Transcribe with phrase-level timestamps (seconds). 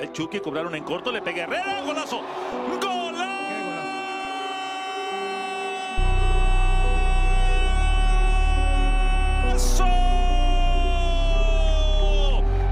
[0.00, 2.20] El Chucky cobraron en corto, le pega Herrera, golazo.
[2.80, 3.24] ¡Golazo!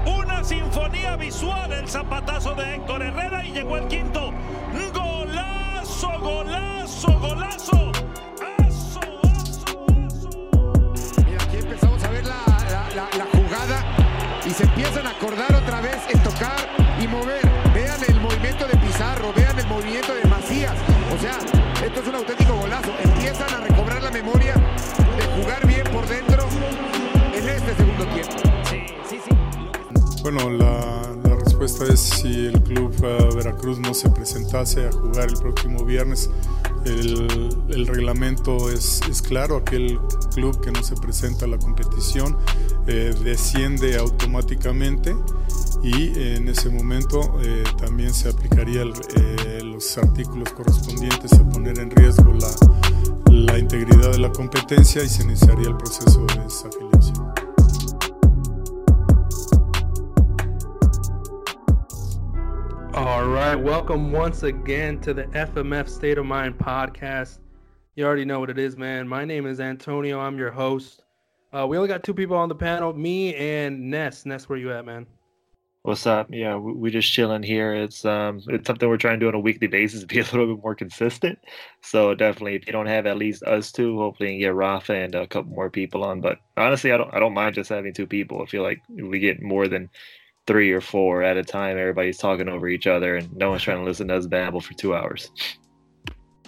[0.05, 4.31] Una sinfonía visual, el zapatazo de Héctor Herrera y llegó el quinto.
[4.93, 7.91] Golazo, golazo, golazo.
[11.25, 13.83] Mira, aquí empezamos a ver la jugada
[14.45, 17.41] y se empiezan a acordar otra vez en tocar y mover.
[17.73, 20.75] Vean el movimiento de Pizarro, vean el movimiento de Macías.
[21.15, 21.37] O sea,
[21.85, 22.91] esto es un auténtico golazo.
[23.03, 26.47] Empiezan a recobrar la memoria de jugar bien por dentro
[27.33, 28.35] en este segundo tiempo.
[30.21, 35.29] Bueno, la, la respuesta es si el club eh, Veracruz no se presentase a jugar
[35.29, 36.29] el próximo viernes.
[36.85, 39.99] El, el reglamento es, es claro, aquel
[40.33, 42.37] club que no se presenta a la competición
[42.87, 45.15] eh, desciende automáticamente
[45.87, 51.89] y en ese momento eh, también se aplicaría eh, los artículos correspondientes a poner en
[51.91, 57.33] riesgo la, la integridad de la competencia y se iniciaría el proceso de desafiliación.
[62.93, 67.39] All right, welcome once again to the FMF State of Mind podcast.
[67.95, 69.07] You already know what it is, man.
[69.07, 70.19] My name is Antonio.
[70.19, 71.03] I'm your host.
[71.53, 74.25] Uh, we only got two people on the panel, me and Ness.
[74.25, 75.07] Ness, where you at, man?
[75.87, 76.27] What's up?
[76.29, 77.73] Yeah, we, we just chilling here.
[77.73, 80.23] It's um, it's something we're trying to do on a weekly basis, to be a
[80.23, 81.39] little bit more consistent.
[81.81, 85.15] So definitely, if you don't have at least us two, hopefully you get Rafa and
[85.15, 86.19] a couple more people on.
[86.19, 88.41] But honestly, I don't I don't mind just having two people.
[88.41, 89.89] I feel like we get more than
[90.45, 93.77] three or four at a time, everybody's talking over each other, and no one's trying
[93.77, 95.31] to listen to us babble for two hours.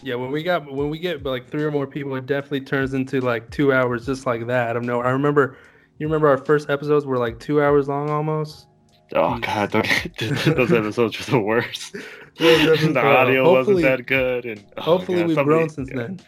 [0.04, 2.94] Yeah, when we got when we get like three or more people, it definitely turns
[2.94, 4.70] into like two hours just like that.
[4.70, 5.00] I don't know.
[5.00, 5.56] I remember,
[5.98, 8.69] you remember our first episodes were like two hours long almost.
[9.16, 9.42] Oh Jeez.
[9.42, 9.72] God,
[10.46, 11.96] those those episodes were the worst.
[12.40, 15.98] The audio hopefully- wasn't that good, and oh, Hopefully, God, we've somebody- grown since yeah.
[15.98, 16.20] then.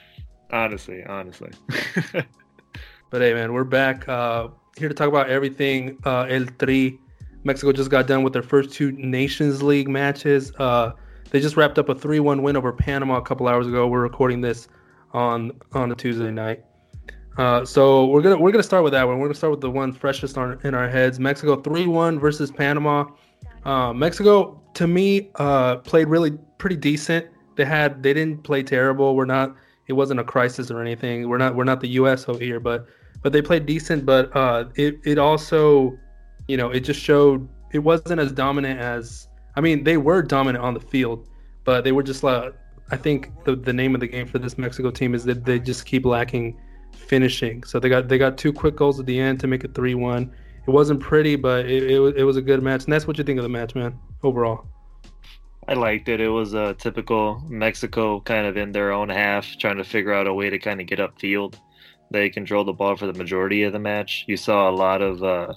[0.52, 1.52] Honestly, honestly.
[3.10, 4.48] But hey, man, we're back uh,
[4.78, 5.98] here to talk about everything.
[6.06, 6.98] Uh, El Tri,
[7.44, 10.54] Mexico just got done with their first two Nations League matches.
[10.60, 10.92] Uh,
[11.30, 13.88] they just wrapped up a 3-1 win over Panama a couple hours ago.
[13.88, 14.70] We're recording this
[15.14, 16.64] on on a Tuesday night.
[17.38, 19.20] Uh, so we're gonna we're gonna start with that one.
[19.20, 21.20] We're gonna start with the one freshest on, in our heads.
[21.20, 23.06] Mexico 3-1 versus Panama.
[23.64, 27.28] Uh, Mexico, to me, uh, played really pretty decent.
[27.56, 29.16] They had they didn't play terrible.
[29.16, 29.56] We're not.
[29.88, 31.30] It wasn't a crisis or anything.
[31.30, 31.56] We're not.
[31.56, 32.28] We're not the U.S.
[32.28, 32.88] over here, but
[33.22, 34.06] but they played decent.
[34.06, 35.98] But uh, it it also,
[36.48, 39.28] you know, it just showed it wasn't as dominant as.
[39.56, 41.28] I mean, they were dominant on the field,
[41.64, 42.54] but they were just like.
[42.90, 45.60] I think the the name of the game for this Mexico team is that they
[45.60, 46.58] just keep lacking
[47.08, 47.64] finishing.
[47.64, 49.96] So they got they got two quick goals at the end to make it three
[49.96, 50.32] one.
[50.68, 52.84] It wasn't pretty, but it, it, was- it was a good match.
[52.84, 54.68] And that's what you think of the match, man, overall.
[55.68, 56.20] I liked it.
[56.20, 60.28] It was a typical Mexico kind of in their own half, trying to figure out
[60.28, 61.56] a way to kind of get upfield.
[62.12, 64.26] They controlled the ball for the majority of the match.
[64.28, 65.54] You saw a lot of uh,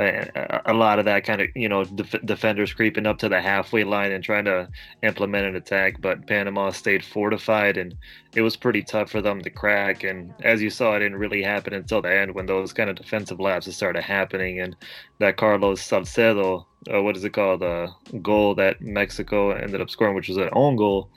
[0.00, 3.84] a lot of that kind of you know def- defenders creeping up to the halfway
[3.84, 4.68] line and trying to
[5.02, 7.94] implement an attack, but Panama stayed fortified and
[8.34, 10.02] it was pretty tough for them to crack.
[10.02, 12.96] And as you saw, it didn't really happen until the end when those kind of
[12.96, 14.74] defensive lapses started happening and
[15.20, 17.88] that Carlos Salcedo, uh, what is it called, uh,
[18.22, 21.10] goal that Mexico ended up scoring, which was an own goal.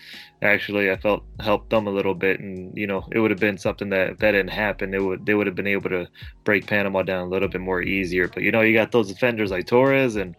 [0.43, 3.57] Actually, I felt helped them a little bit, and you know it would have been
[3.57, 4.93] something that if that didn't happen.
[4.93, 6.07] It would they would have been able to
[6.43, 8.27] break Panama down a little bit more easier.
[8.27, 10.35] But you know you got those defenders like Torres and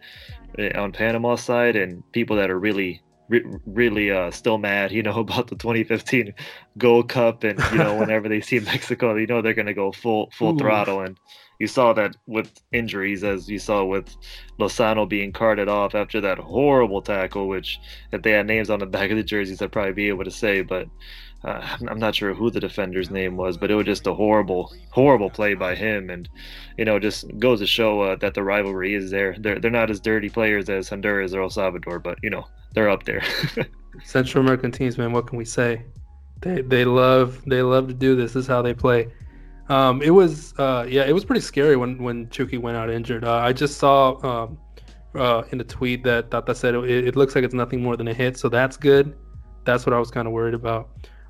[0.56, 5.02] uh, on Panama side, and people that are really re- really uh, still mad, you
[5.02, 6.34] know, about the 2015
[6.76, 10.30] Gold Cup, and you know whenever they see Mexico, you know they're gonna go full
[10.32, 10.58] full Ooh.
[10.58, 11.18] throttle and
[11.58, 14.16] you saw that with injuries, as you saw with
[14.60, 17.80] Lozano being carted off after that horrible tackle, which
[18.12, 20.30] if they had names on the back of the jerseys, I'd probably be able to
[20.30, 20.86] say, but
[21.44, 24.72] uh, I'm- not sure who the defender's name was, but it was just a horrible,
[24.90, 26.28] horrible play by him, and
[26.76, 29.36] you know, just goes to show uh, that the rivalry is there.
[29.38, 32.90] They're they're not as dirty players as Honduras or El Salvador, but you know, they're
[32.90, 33.22] up there.
[34.04, 35.12] Central American teams, man.
[35.12, 35.82] What can we say?
[36.40, 38.32] They they love they love to do this.
[38.32, 39.08] This is how they play.
[39.68, 43.24] Um, it was uh, yeah, it was pretty scary when when Chucky went out injured.
[43.24, 44.58] Uh, I just saw um,
[45.14, 48.08] uh, in a tweet that Tata said it, it looks like it's nothing more than
[48.08, 49.16] a hit, so that's good.
[49.64, 50.88] That's what I was kind of worried about.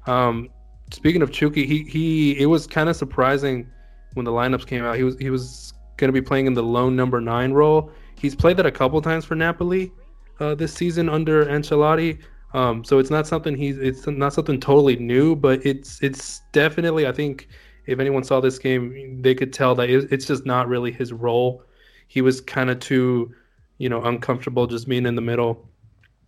[0.09, 0.49] Um,
[0.91, 3.69] speaking of Chucky, he he it was kind of surprising
[4.15, 4.97] when the lineups came out.
[4.97, 7.93] He was he was going to be playing in the lone number nine role.
[8.19, 9.93] He's played that a couple times for Napoli
[10.41, 12.19] uh, this season under Ancelotti.
[12.55, 17.07] Um, so it's not something he's it's not something totally new, but it's it's definitely
[17.07, 17.49] I think
[17.87, 21.63] if anyone saw this game, they could tell that it's just not really his role.
[22.07, 23.35] He was kind of too,
[23.79, 25.69] you know, uncomfortable just being in the middle.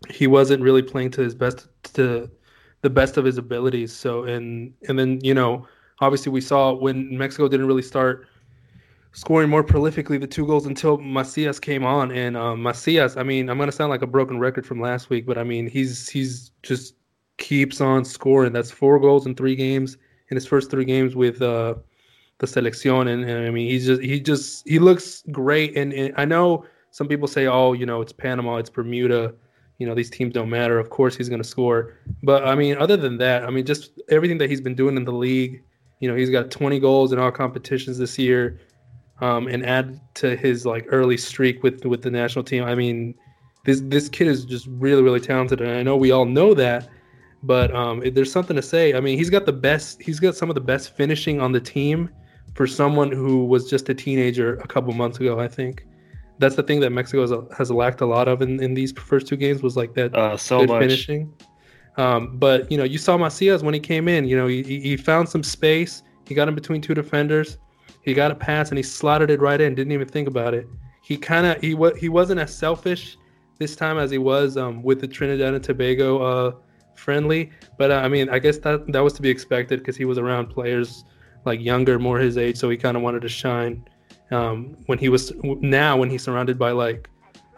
[0.08, 2.30] He wasn't really playing to his best to
[2.82, 3.92] the best of his abilities.
[3.92, 5.66] So and and then you know,
[6.00, 8.26] obviously we saw when Mexico didn't really start
[9.12, 12.12] scoring more prolifically the two goals until Macias came on.
[12.12, 15.26] And um, Macias, I mean, I'm gonna sound like a broken record from last week,
[15.26, 16.94] but I mean, he's he's just
[17.38, 18.52] keeps on scoring.
[18.52, 19.96] That's four goals in three games
[20.30, 21.74] in his first three games with uh,
[22.38, 25.76] the selección, and, and, I mean, he's just he just he looks great.
[25.76, 29.34] And, and I know some people say, oh, you know, it's Panama, it's Bermuda.
[29.80, 30.78] You know, these teams don't matter.
[30.78, 31.94] Of course, he's going to score.
[32.22, 35.04] But I mean, other than that, I mean, just everything that he's been doing in
[35.04, 35.62] the league.
[36.00, 38.60] You know, he's got 20 goals in all competitions this year,
[39.20, 42.64] um, and add to his like early streak with with the national team.
[42.64, 43.14] I mean,
[43.64, 46.88] this this kid is just really really talented, and I know we all know that.
[47.42, 48.92] But um, there's something to say.
[48.92, 50.02] I mean, he's got the best.
[50.02, 52.10] He's got some of the best finishing on the team
[52.54, 55.40] for someone who was just a teenager a couple months ago.
[55.40, 55.86] I think
[56.40, 59.26] that's the thing that Mexico has, has lacked a lot of in, in these first
[59.26, 60.80] two games was like that uh, so good much.
[60.80, 61.32] finishing.
[61.98, 64.24] Um, but you know, you saw Macias when he came in.
[64.24, 66.02] You know, he, he found some space.
[66.26, 67.58] He got in between two defenders.
[68.02, 69.74] He got a pass and he slotted it right in.
[69.74, 70.66] Didn't even think about it.
[71.02, 73.18] He kind of he was he wasn't as selfish
[73.58, 76.52] this time as he was um, with the Trinidad and Tobago uh,
[76.94, 77.50] friendly.
[77.76, 80.16] But uh, I mean, I guess that that was to be expected because he was
[80.16, 81.04] around players
[81.44, 83.84] like younger, more his age, so he kind of wanted to shine
[84.30, 87.08] um, when he was now when he's surrounded by like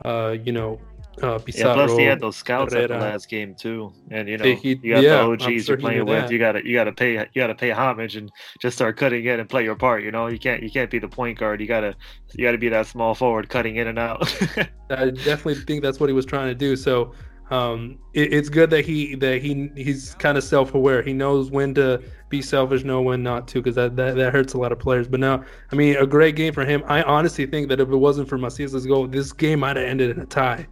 [0.04, 0.80] uh, you know
[1.22, 4.38] uh, Pizarro, yeah, plus he had those scouts at the last game too, and you
[4.38, 6.22] know He- you got yeah, the OGs you're playing with.
[6.22, 6.30] that.
[6.32, 8.30] You gotta you gotta pay you gotta pay homage and
[8.60, 10.02] just start cutting in and play your part.
[10.02, 11.60] You know you can't you can't be the point guard.
[11.60, 11.94] You gotta
[12.32, 14.22] you gotta be that small forward cutting in and out.
[14.90, 16.76] I definitely think that's what he was trying to do.
[16.76, 17.12] So
[17.52, 21.02] um, it, it's good that he that he he's kind of self-aware.
[21.02, 24.54] He knows when to be selfish, know when not to, because that, that that hurts
[24.54, 25.06] a lot of players.
[25.06, 26.82] But now, I mean, a great game for him.
[26.86, 30.10] I honestly think that if it wasn't for Macias' goal, this game might have ended
[30.10, 30.66] in a tie.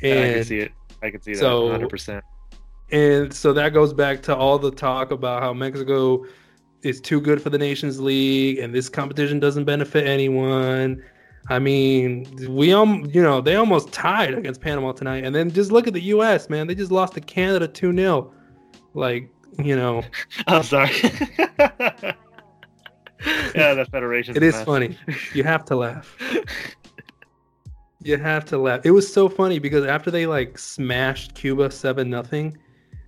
[0.00, 0.72] Yeah, I can see it.
[1.02, 1.88] I can see that so- 100.
[1.88, 2.24] percent
[2.92, 6.26] and so that goes back to all the talk about how Mexico
[6.82, 11.02] is too good for the Nations League and this competition doesn't benefit anyone.
[11.48, 15.72] I mean, we um, you know, they almost tied against Panama tonight, and then just
[15.72, 16.48] look at the U.S.
[16.48, 18.32] Man, they just lost to Canada two 0
[18.94, 19.28] Like,
[19.58, 20.02] you know,
[20.46, 20.90] I'm sorry.
[23.54, 24.36] yeah, the federation.
[24.36, 24.96] it is funny.
[25.34, 26.16] You have to laugh.
[28.02, 28.80] You have to laugh.
[28.84, 32.56] It was so funny because after they like smashed Cuba seven nothing,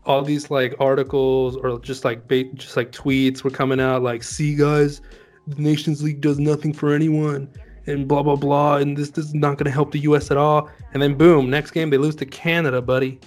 [0.07, 4.23] all these like articles or just like ba- just like tweets were coming out like,
[4.23, 5.01] "See guys,
[5.47, 7.49] the Nations League does nothing for anyone."
[7.87, 10.31] And blah blah blah, and this, this is not going to help the U.S.
[10.31, 10.71] at all.
[10.95, 13.21] And then boom, next game they lose to Canada, buddy.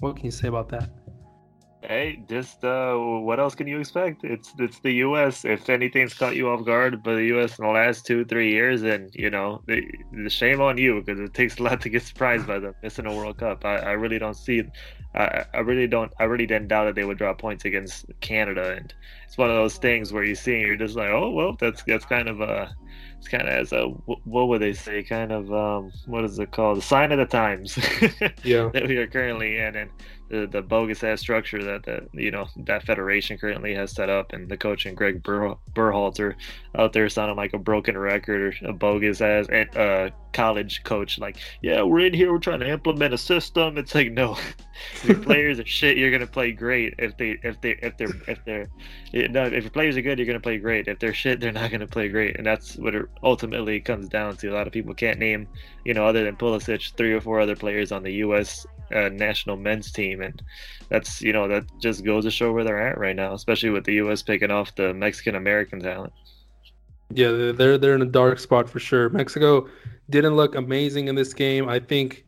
[0.00, 0.90] What can you say about that?
[1.82, 4.22] Hey, just uh, what else can you expect?
[4.22, 5.46] It's it's the U.S.
[5.46, 7.58] If anything's caught you off guard by the U.S.
[7.58, 9.82] in the last two three years, then you know the,
[10.12, 13.06] the shame on you because it takes a lot to get surprised by them missing
[13.06, 13.64] a World Cup.
[13.64, 14.62] I, I really don't see,
[15.14, 18.76] I I really don't I really didn't doubt that they would draw points against Canada,
[18.76, 18.92] and
[19.26, 21.82] it's one of those things where you see and you're just like, oh well, that's
[21.84, 22.66] that's kind of uh
[23.20, 25.02] it's kind of as a what would they say?
[25.02, 26.78] Kind of um what is it called?
[26.78, 27.78] The sign of the times.
[28.42, 29.90] Yeah, that we are currently in and
[30.30, 34.48] the, bogus ass structure that the you know that federation currently has set up and
[34.48, 36.34] the coach and Greg Ber- Berhalter
[36.76, 41.36] out there sounding like a broken record or a bogus ass uh, college coach like
[41.62, 43.76] yeah we're in here we're trying to implement a system.
[43.76, 44.38] It's like no.
[45.04, 46.94] Your players are shit you're gonna play great.
[46.98, 48.68] If they if they if they're if they're
[49.12, 50.88] you know, if your players are good you're gonna play great.
[50.88, 52.36] If they're shit they're not gonna play great.
[52.36, 54.48] And that's what it ultimately comes down to.
[54.48, 55.48] A lot of people can't name
[55.84, 59.56] you know other than Pulisic three or four other players on the U.S uh, national
[59.56, 60.42] men's team, and
[60.88, 63.84] that's you know that just goes to show where they're at right now, especially with
[63.84, 64.22] the U.S.
[64.22, 66.12] picking off the Mexican American talent.
[67.12, 69.08] Yeah, they're- they're in a dark spot for sure.
[69.08, 69.68] Mexico
[70.10, 71.68] didn't look amazing in this game.
[71.68, 72.24] I think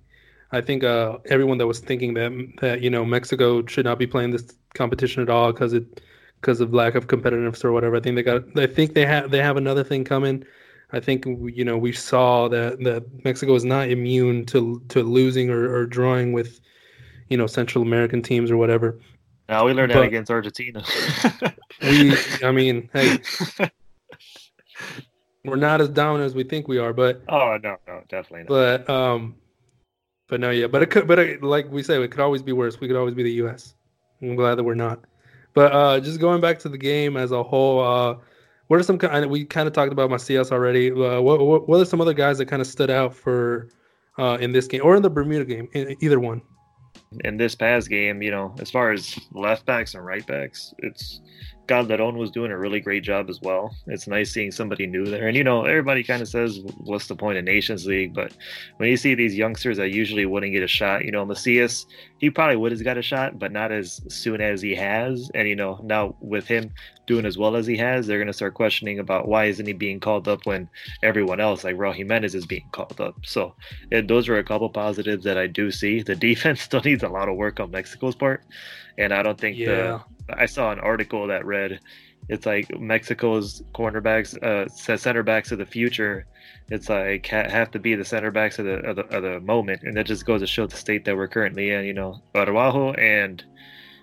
[0.51, 4.07] I think uh, everyone that was thinking that that you know Mexico should not be
[4.07, 6.01] playing this competition at all because it
[6.41, 7.97] because of lack of competitiveness or whatever.
[7.97, 10.45] I think they got I think they have they have another thing coming.
[10.93, 15.51] I think you know we saw that that Mexico is not immune to to losing
[15.51, 16.61] or, or drawing with
[17.29, 18.99] you know Central American teams or whatever.
[19.49, 20.85] Now we learned that against Argentina.
[21.83, 23.19] We I mean hey
[25.45, 28.49] we're not as dominant as we think we are, but oh no, no, definitely not.
[28.87, 29.35] But um,
[30.29, 30.67] but no, yeah.
[30.67, 32.81] But it could, but it, like we say, it could always be worse.
[32.81, 33.75] We could always be the U.S.
[34.21, 35.01] I'm glad that we're not.
[35.55, 38.17] But uh, just going back to the game as a whole, uh,
[38.73, 39.31] what are some kind?
[39.31, 40.91] We kind of talked about Macias already.
[40.91, 43.69] Uh, what, what what are some other guys that kind of stood out for
[44.19, 45.69] uh, in this game or in the Bermuda game?
[45.75, 46.41] In, either one.
[47.23, 51.21] in this past game, you know, as far as left backs and right backs, it's
[51.69, 53.75] Calderon was doing a really great job as well.
[53.87, 55.29] It's nice seeing somebody new there.
[55.29, 58.33] And you know, everybody kind of says, "What's the point of Nations League?" But
[58.79, 61.87] when you see these youngsters that usually wouldn't get a shot, you know, Macias,
[62.19, 65.31] he probably would have got a shot, but not as soon as he has.
[65.35, 66.73] And you know, now with him
[67.07, 70.01] doing as well as he has, they're gonna start questioning about why isn't he being
[70.01, 70.69] called up when
[71.03, 73.15] everyone else, like Raul Jimenez, is being called up.
[73.25, 73.55] So
[73.91, 76.03] it, those are a couple positives that I do see.
[76.03, 78.43] The defense still needs a lot of work on Mexico's part,
[78.99, 79.67] and I don't think Yeah.
[79.67, 80.05] the
[80.37, 81.81] I saw an article that read
[82.29, 86.27] it's like Mexico's cornerbacks, uh, center backs of the future.
[86.69, 89.41] It's like ha- have to be the center backs of the, of the of the
[89.41, 91.85] moment, and that just goes to show the state that we're currently in.
[91.85, 93.45] You know, Araujo and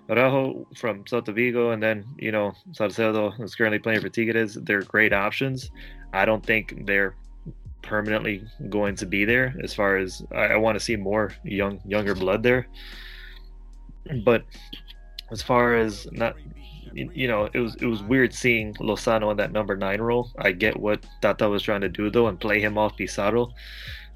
[0.09, 4.55] Araujo from Celta Vigo, and then you know Salcedo is currently playing for Tigres.
[4.55, 5.71] They're great options.
[6.13, 7.15] I don't think they're
[7.81, 9.55] permanently going to be there.
[9.63, 12.67] As far as I, I want to see more young younger blood there,
[14.25, 14.43] but
[15.31, 16.36] as far as not
[16.93, 20.31] you know it was it was weird seeing Lozano in that number nine role.
[20.39, 23.53] I get what Tata was trying to do though and play him off Pizarro,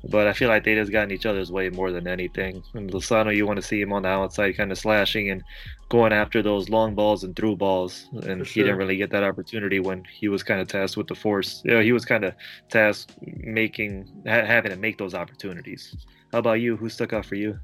[0.10, 2.64] but I feel like they just got in each other's way more than anything.
[2.74, 5.44] And Lozano, you want to see him on the outside, kind of slashing and
[5.90, 9.24] going after those long balls and through balls, and For he didn't really get that
[9.24, 11.62] opportunity when he was kind of tasked with the force.
[11.64, 12.34] You know, he was kind of
[12.70, 15.96] tasked making ha- having to make those opportunities.
[16.32, 16.76] How about you?
[16.76, 17.60] Who stuck out for you?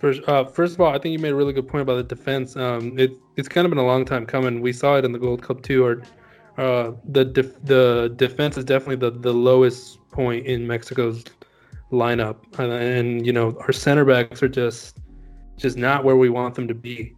[0.00, 2.14] First, uh, first of all, I think you made a really good point about the
[2.14, 2.56] defense.
[2.56, 4.60] Um, it, it's kind of been a long time coming.
[4.60, 5.84] We saw it in the Gold Cup too.
[5.84, 6.02] Or
[6.58, 11.24] uh, the def- the defense is definitely the, the lowest point in Mexico's
[11.92, 14.98] lineup, and, and you know our center backs are just
[15.56, 17.14] just not where we want them to be.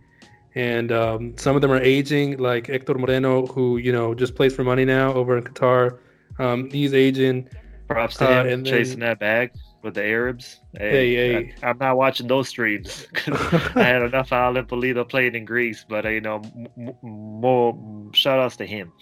[0.55, 4.55] And um, some of them are aging, like Hector Moreno, who you know just plays
[4.55, 5.99] for money now over in Qatar.
[6.39, 7.49] Um, he's aging.
[7.89, 9.53] Props to Uh, him and then- chasing that bag
[9.83, 10.61] with the Arabs.
[10.77, 11.55] Hey, hey.
[11.63, 13.07] I, am not watching those streams.
[13.27, 18.11] I had enough Alan Pulido playing in Greece, but uh, you know, m- m- more
[18.13, 18.93] shout outs to him.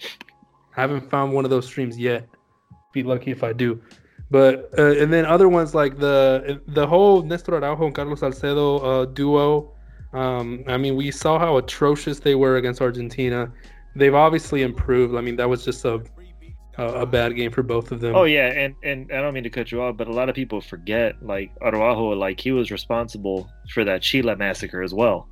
[0.77, 2.27] I haven't found one of those streams yet.
[2.93, 3.81] Be lucky if I do.
[4.31, 8.77] But uh, and then other ones like the the whole Nestor Araujo and Carlos Salcedo
[8.79, 9.71] uh, duo.
[10.13, 13.51] Um, I mean, we saw how atrocious they were against Argentina.
[13.95, 15.15] They've obviously improved.
[15.15, 16.01] I mean, that was just a
[16.77, 18.15] a, a bad game for both of them.
[18.15, 20.35] Oh yeah, and and I don't mean to cut you off, but a lot of
[20.35, 25.27] people forget like Araujo, like he was responsible for that Chile massacre as well.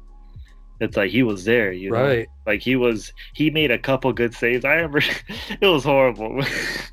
[0.80, 2.04] It's like he was there, you know.
[2.04, 2.28] right.
[2.46, 4.66] Like he was, he made a couple good saves.
[4.66, 5.02] I remember
[5.62, 6.44] it was horrible.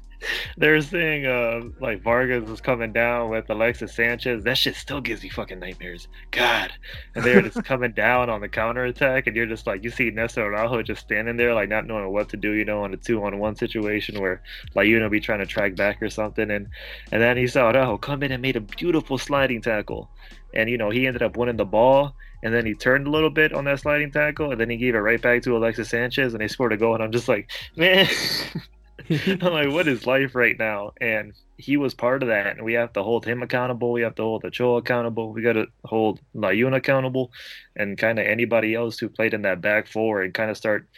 [0.56, 4.44] they were saying uh, like Vargas was coming down with Alexis Sanchez.
[4.44, 6.08] That shit still gives me fucking nightmares.
[6.30, 6.72] God.
[7.14, 9.90] And they were just coming down on the counter attack, and you're just like, you
[9.90, 12.92] see Nestor Araujo just standing there, like not knowing what to do, you know, on
[12.94, 14.42] a two on one situation where
[14.74, 16.68] like you know be trying to track back or something, and
[17.12, 20.10] and then he saw Araujo come in and made a beautiful sliding tackle,
[20.54, 23.30] and you know he ended up winning the ball and then he turned a little
[23.30, 26.32] bit on that sliding tackle, and then he gave it right back to Alexis Sanchez,
[26.32, 26.94] and they scored a goal.
[26.94, 28.08] And I'm just like, man,
[29.26, 30.92] I'm like, what is life right now?
[31.00, 33.90] And he was part of that, and we have to hold him accountable.
[33.90, 35.32] We have to hold Ochoa accountable.
[35.32, 37.32] We got to hold Layun accountable,
[37.74, 40.88] and kind of anybody else who played in that back four, and kind of start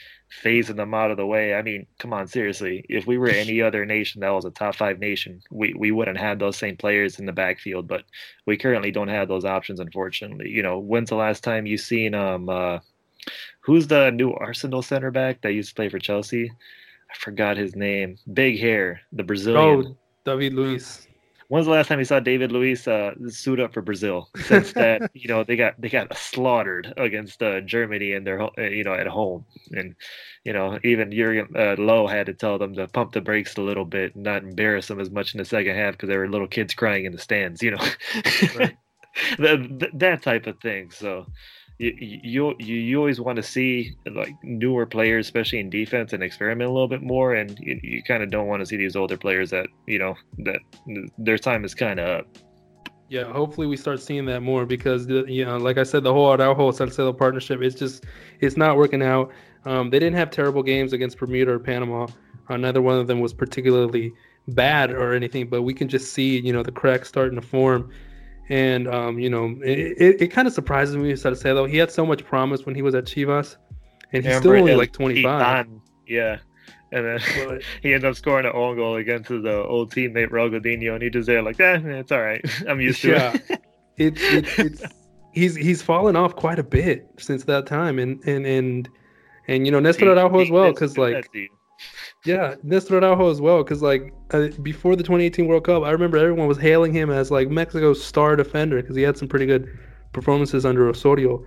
[0.44, 1.54] phasing them out of the way.
[1.54, 2.84] I mean, come on, seriously.
[2.88, 6.18] If we were any other nation that was a top five nation, we, we wouldn't
[6.18, 7.88] have those same players in the backfield.
[7.88, 8.04] But
[8.46, 10.50] we currently don't have those options, unfortunately.
[10.50, 12.80] You know, when's the last time you seen um uh
[13.60, 16.52] who's the new Arsenal center back that used to play for Chelsea?
[17.12, 18.16] I forgot his name.
[18.32, 19.86] Big hair, the Brazilian.
[19.86, 21.06] Oh, David Luiz.
[21.48, 24.30] When's the last time you saw David Luiz uh, suit up for Brazil?
[24.44, 28.48] Since that, you know, they got they got slaughtered against uh, Germany and their uh,
[28.62, 29.94] you know at home, and
[30.44, 33.60] you know even Jurgen uh, Lowe had to tell them to pump the brakes a
[33.60, 36.28] little bit, and not embarrass them as much in the second half because there were
[36.30, 37.84] little kids crying in the stands, you know,
[38.56, 38.76] Right.
[39.38, 40.90] that- that type of thing.
[40.90, 41.26] So
[41.78, 46.68] you you you, always want to see like newer players, especially in defense, and experiment
[46.68, 47.34] a little bit more.
[47.34, 50.14] And you, you kind of don't want to see these older players that you know
[50.38, 50.60] that
[51.18, 52.26] their time is kind of up.
[53.08, 56.32] Yeah, hopefully we start seeing that more because you know, like I said, the whole
[56.32, 58.04] Araujo Salcedo partnership it's just
[58.40, 59.30] it's not working out.
[59.64, 62.06] Um, they didn't have terrible games against Bermuda or Panama.
[62.48, 64.12] Uh, neither one of them was particularly
[64.48, 67.90] bad or anything, but we can just see you know the cracks starting to form.
[68.52, 71.64] And um, you know, it, it, it kind of surprises me Salcedo.
[71.64, 73.56] He had so much promise when he was at Chivas,
[74.12, 75.68] and he's still only like 25.
[76.06, 76.36] Yeah.
[76.92, 80.28] And then But- he ended up scoring an own goal against his uh, old teammate
[80.28, 82.44] Raul Gudiño, and he just there like, eh, it's all right.
[82.68, 83.62] I'm used to yeah, it.
[83.96, 84.82] it, it, it's
[85.32, 88.86] he's he's fallen off quite a bit since that time, and and and
[89.48, 91.26] and you know Nestor Araujo as well, because like
[92.24, 96.16] yeah, Nestor Araujo as well, because like uh, before the 2018 World Cup, I remember
[96.18, 99.68] everyone was hailing him as like Mexico's star defender because he had some pretty good
[100.12, 101.44] performances under Osorio.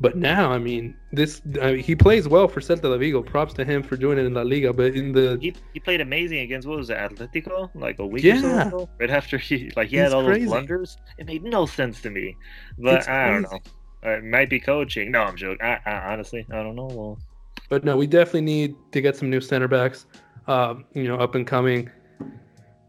[0.00, 3.22] But now, I mean, this I mean, he plays well for Celta de Vigo.
[3.22, 4.72] Props to him for doing it in La Liga.
[4.72, 7.70] But in the He, he played amazing against what was it, Atletico?
[7.74, 10.44] Like a week or so ago, right after he like he He's had all crazy.
[10.46, 10.96] those blunders.
[11.18, 12.36] It made no sense to me.
[12.78, 13.48] But It's I don't know.
[13.48, 13.74] crazy.
[14.02, 15.10] It might be coaching.
[15.10, 15.58] No, I'm joking.
[15.60, 16.86] I, I honestly, I don't know.
[16.86, 17.18] Well,
[17.68, 20.06] But no, we definitely need to get some new center backs,
[20.46, 21.90] uh, you know, up and coming.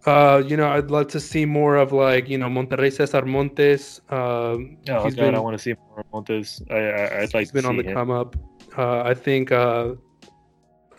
[0.06, 4.00] Uh, you know, I'd love to see more of like, you know, Monterrey Cesar Montes.
[4.10, 6.62] Um, oh he's god, been, I want to see more Montes.
[6.70, 7.94] I, I I'd like he's been on the him.
[7.94, 8.36] come up.
[8.78, 9.96] Uh, I think uh,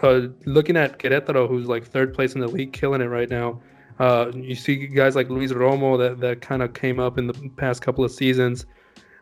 [0.03, 3.61] uh, looking at Querétaro, who's like third place in the league, killing it right now.
[3.99, 7.51] Uh, you see guys like Luis Romo that, that kind of came up in the
[7.57, 8.67] past couple of seasons.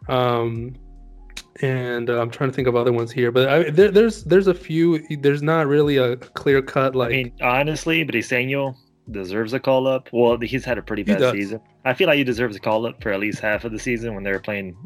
[0.08, 0.74] Um,
[1.60, 4.46] and uh, I'm trying to think of other ones here, but I, there, there's there's
[4.46, 5.04] a few.
[5.18, 8.76] There's not really a clear cut like I mean, honestly, Briseño
[9.10, 10.08] deserves a call up.
[10.12, 11.32] Well, he's had a pretty He bad does.
[11.32, 11.60] season.
[11.84, 14.14] I feel like he deserves a call up for at least half of the season
[14.14, 14.76] when they were playing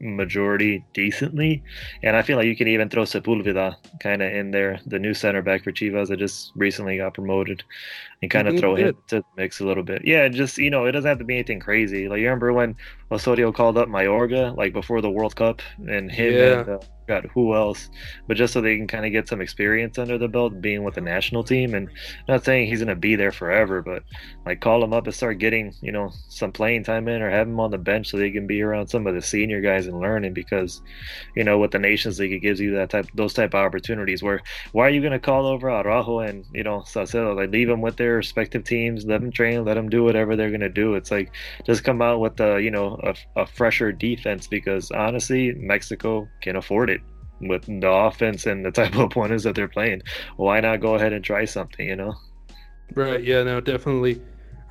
[0.00, 1.62] majority decently.
[2.02, 5.14] And I feel like you can even throw Sepulveda kind of in there, the new
[5.14, 7.62] center back for Chivas that just recently got promoted,
[8.20, 10.02] and kind of throw him to the mix a little bit.
[10.04, 12.08] Yeah, just you know, it doesn't have to be anything crazy.
[12.08, 12.76] Like you remember when
[13.10, 16.60] Osorio called up Mayorga like before the World Cup, and him Yeah.
[16.60, 16.78] and uh,
[17.12, 17.90] got who else,
[18.26, 20.94] but just so they can kind of get some experience under the belt being with
[20.94, 21.88] the national team and
[22.28, 24.02] not saying he's gonna be there forever, but
[24.46, 27.46] like call him up and start getting you know some playing time in, or have
[27.46, 30.00] him on the bench so they can be around some of the senior guys and
[30.00, 30.32] learning.
[30.32, 30.82] Because
[31.36, 34.22] you know with the Nations League, it gives you that type those type of opportunities.
[34.22, 34.40] Where
[34.72, 37.34] why are you gonna call over Araujo and you know Salcedo?
[37.34, 40.50] Like leave them with their respective teams, let them train, let them do whatever they're
[40.50, 40.94] gonna do.
[40.94, 41.32] It's like
[41.66, 46.56] just come out with a you know a, a fresher defense because honestly, Mexico can
[46.56, 47.01] afford it
[47.48, 50.02] with the offense and the type of opponents that they're playing.
[50.36, 51.86] Why not go ahead and try something?
[51.86, 52.14] You know.
[52.94, 53.22] Right.
[53.22, 53.42] Yeah.
[53.42, 53.60] No.
[53.60, 54.20] Definitely.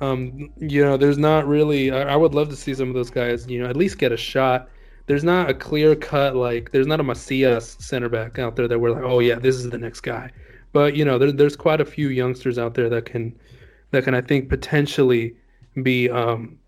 [0.00, 0.50] Um.
[0.58, 1.90] You know, there's not really.
[1.90, 3.46] I, I would love to see some of those guys.
[3.46, 4.68] You know, at least get a shot.
[5.06, 6.70] There's not a clear cut like.
[6.70, 9.68] There's not a Macias center back out there that we're like, oh yeah, this is
[9.68, 10.30] the next guy.
[10.72, 13.38] But you know, there, there's quite a few youngsters out there that can,
[13.90, 15.36] that can I think potentially
[15.82, 16.58] be um,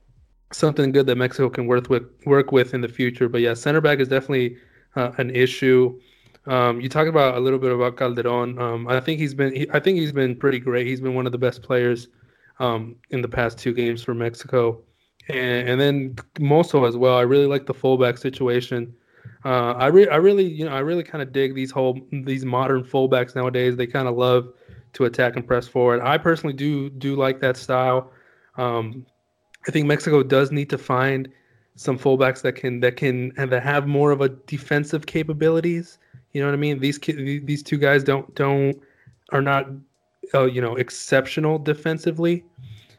[0.52, 3.28] something good that Mexico can work with work with in the future.
[3.28, 4.56] But yeah, center back is definitely
[4.96, 5.98] uh, an issue.
[6.46, 8.58] Um, you talked about a little bit about Calderon.
[8.58, 10.86] Um, I think he's been he, I think he's been pretty great.
[10.86, 12.08] He's been one of the best players
[12.60, 14.82] um, in the past two games for Mexico,
[15.28, 17.16] and, and then Mozo as well.
[17.16, 18.94] I really like the fullback situation.
[19.44, 22.44] Uh, I re- I really you know I really kind of dig these whole these
[22.44, 23.76] modern fullbacks nowadays.
[23.76, 24.52] They kind of love
[24.94, 26.00] to attack and press forward.
[26.02, 28.12] I personally do do like that style.
[28.56, 29.06] Um,
[29.66, 31.28] I think Mexico does need to find
[31.76, 35.98] some fullbacks that can that can and that have more of a defensive capabilities.
[36.32, 36.78] You know what I mean?
[36.78, 38.80] These these two guys don't don't
[39.30, 39.68] are not
[40.34, 42.44] uh, you know exceptional defensively.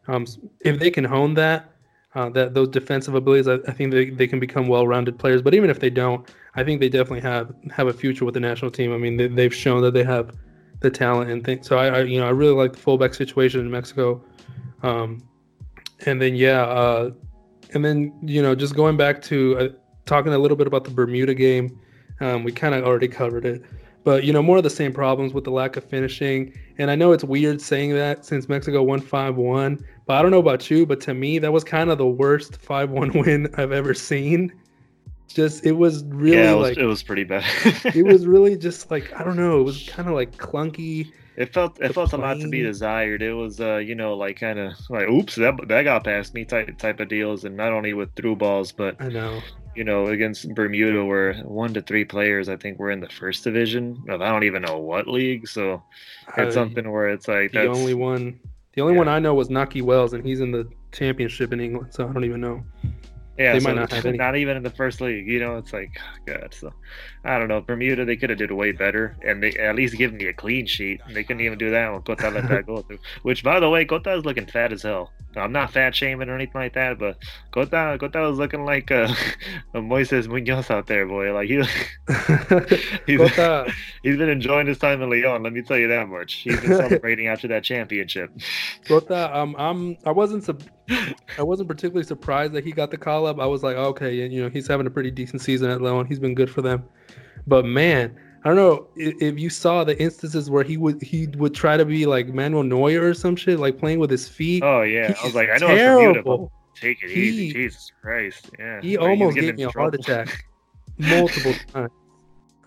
[0.07, 0.25] Um,
[0.61, 1.71] if they can hone that
[2.15, 5.41] uh, that those defensive abilities, I, I think they, they can become well-rounded players.
[5.41, 8.39] But even if they don't, I think they definitely have have a future with the
[8.39, 8.93] national team.
[8.93, 10.35] I mean, they, they've shown that they have
[10.79, 11.67] the talent and things.
[11.67, 14.23] So I, I you know I really like the fullback situation in Mexico.
[14.83, 15.27] Um,
[16.05, 17.11] and then yeah, uh,
[17.75, 19.67] and then you know just going back to uh,
[20.05, 21.79] talking a little bit about the Bermuda game,
[22.21, 23.63] um, we kind of already covered it,
[24.03, 26.57] but you know more of the same problems with the lack of finishing.
[26.77, 30.31] And I know it's weird saying that since Mexico won five one, but I don't
[30.31, 33.47] know about you, but to me that was kind of the worst five one win
[33.57, 34.53] I've ever seen.
[35.27, 37.43] Just it was really yeah, it was, like it was pretty bad.
[37.93, 41.11] it was really just like I don't know, it was kind of like clunky.
[41.37, 43.21] It felt it felt a lot to be desired.
[43.21, 46.45] It was uh you know like kind of like oops that that got past me
[46.45, 49.41] type type of deals, and not only with through balls, but I know.
[49.75, 53.43] you know against Bermuda where one to three players I think were in the first
[53.43, 55.47] division of I don't even know what league.
[55.47, 55.83] So
[56.37, 58.39] it's I- something where it's like The only one,
[58.73, 58.99] the only Yeah.
[58.99, 62.13] one I know was Nahki Wells, and he's in the championship in England, so I
[62.13, 62.63] don't even know.
[63.37, 64.17] Yeah they so might not have any.
[64.17, 65.27] not even in the first league.
[65.27, 66.53] You know it's like God.
[66.53, 66.71] So
[67.23, 70.13] I don't know Bermuda they could have did way better and they at least give
[70.13, 71.01] me a clean sheet.
[71.09, 72.99] They couldn't even do that when Cota let that go through.
[73.23, 75.11] Which by the way Cota is looking fat as hell.
[75.37, 77.17] I'm not fat shaming or anything like that, but
[77.51, 79.13] Cota Cota was looking like uh,
[79.73, 81.33] a Moises Munoz out there, boy.
[81.33, 81.55] Like he
[83.05, 83.71] he's, Cota,
[84.03, 85.43] he's been enjoying his time in Leon.
[85.43, 86.35] Let me tell you that much.
[86.35, 88.31] He's been celebrating after that championship.
[88.87, 90.47] Cota, um, I'm, I wasn't,
[91.37, 93.39] I wasn't particularly surprised that he got the call up.
[93.39, 96.05] I was like, okay, and you know, he's having a pretty decent season at Leon.
[96.05, 96.83] He's been good for them,
[97.47, 98.15] but man.
[98.43, 101.77] I don't know i- if you saw the instances where he would he would try
[101.77, 104.61] to be like Manuel Neuer or some shit, like playing with his feet.
[104.63, 106.51] Oh yeah, I was like, I know it's beautiful.
[106.75, 108.51] take it He- easy, Jesus Christ.
[108.59, 110.45] Yeah, He almost gave me a heart attack
[110.99, 111.89] multiple times.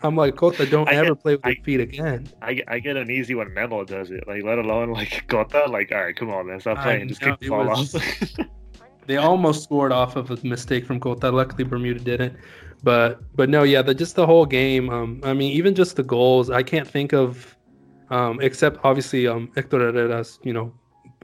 [0.03, 2.29] I'm like, Cota, don't I ever get- play with I- your feet again.
[2.43, 5.67] I, get- I get uneasy when Memo does it, like let alone like Cota.
[5.69, 7.95] Like, all right, come on, man, stop playing, just know, kick the it ball was-
[7.95, 8.03] off.
[9.07, 11.31] they almost scored off of a mistake from Cota.
[11.31, 12.37] Luckily, Bermuda didn't.
[12.85, 14.89] But but no, yeah, the, just the whole game.
[14.91, 17.57] Um, I mean, even just the goals, I can't think of,
[18.11, 20.73] um, except obviously um Hector Herrera's, you know,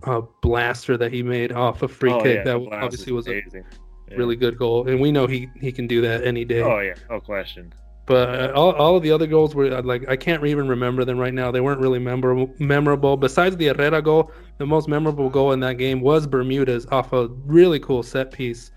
[0.02, 2.38] uh, blaster that he made off a free Oh, kick.
[2.38, 3.64] yeah, that the obviously is was a amazing.
[4.10, 4.16] Yeah.
[4.16, 6.60] really good goal, and we know he he can do that any day.
[6.60, 7.72] Oh yeah, no question.
[8.06, 11.18] But all, all of the other goals were uh, like I can't even remember them
[11.18, 11.50] right now.
[11.50, 12.54] They weren't really memorable.
[12.58, 13.16] Memorable.
[13.16, 17.28] Besides the Herrera goal, the most memorable goal in that game was Bermuda's off a
[17.46, 18.72] really cool set piece,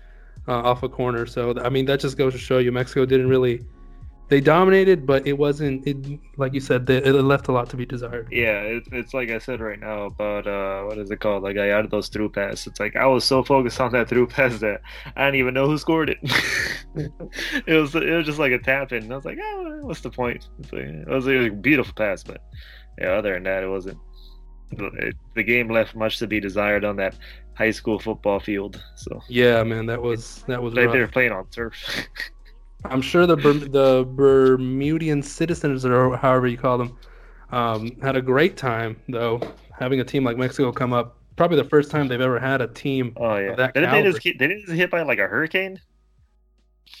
[0.46, 1.26] uh, off a corner.
[1.26, 3.64] So I mean that just goes to show you Mexico didn't really.
[4.28, 5.86] They dominated, but it wasn't.
[5.86, 5.96] It
[6.36, 8.28] like you said, it left a lot to be desired.
[8.30, 11.42] Yeah, it, it's like I said right now about uh, what is it called?
[11.42, 12.66] Like I added those through pass.
[12.66, 14.82] It's like I was so focused on that through pass that
[15.16, 16.18] I didn't even know who scored it.
[17.66, 19.04] it was it was just like a tap in.
[19.04, 20.46] And I was like, oh, what's the point?
[20.58, 22.42] It's like, it was a beautiful pass, but
[23.00, 23.98] yeah, other than that, it wasn't.
[24.72, 27.18] It, the game left much to be desired on that
[27.54, 28.82] high school football field.
[28.96, 30.74] So Yeah, man, that was that was.
[30.74, 31.74] like they were playing on turf.
[32.84, 36.96] I'm sure the the Bermudian citizens, or however you call them,
[37.50, 39.40] um, had a great time though.
[39.78, 42.68] Having a team like Mexico come up, probably the first time they've ever had a
[42.68, 43.12] team.
[43.16, 45.80] oh yeah, that didn't they just get, didn't they just hit by like a hurricane?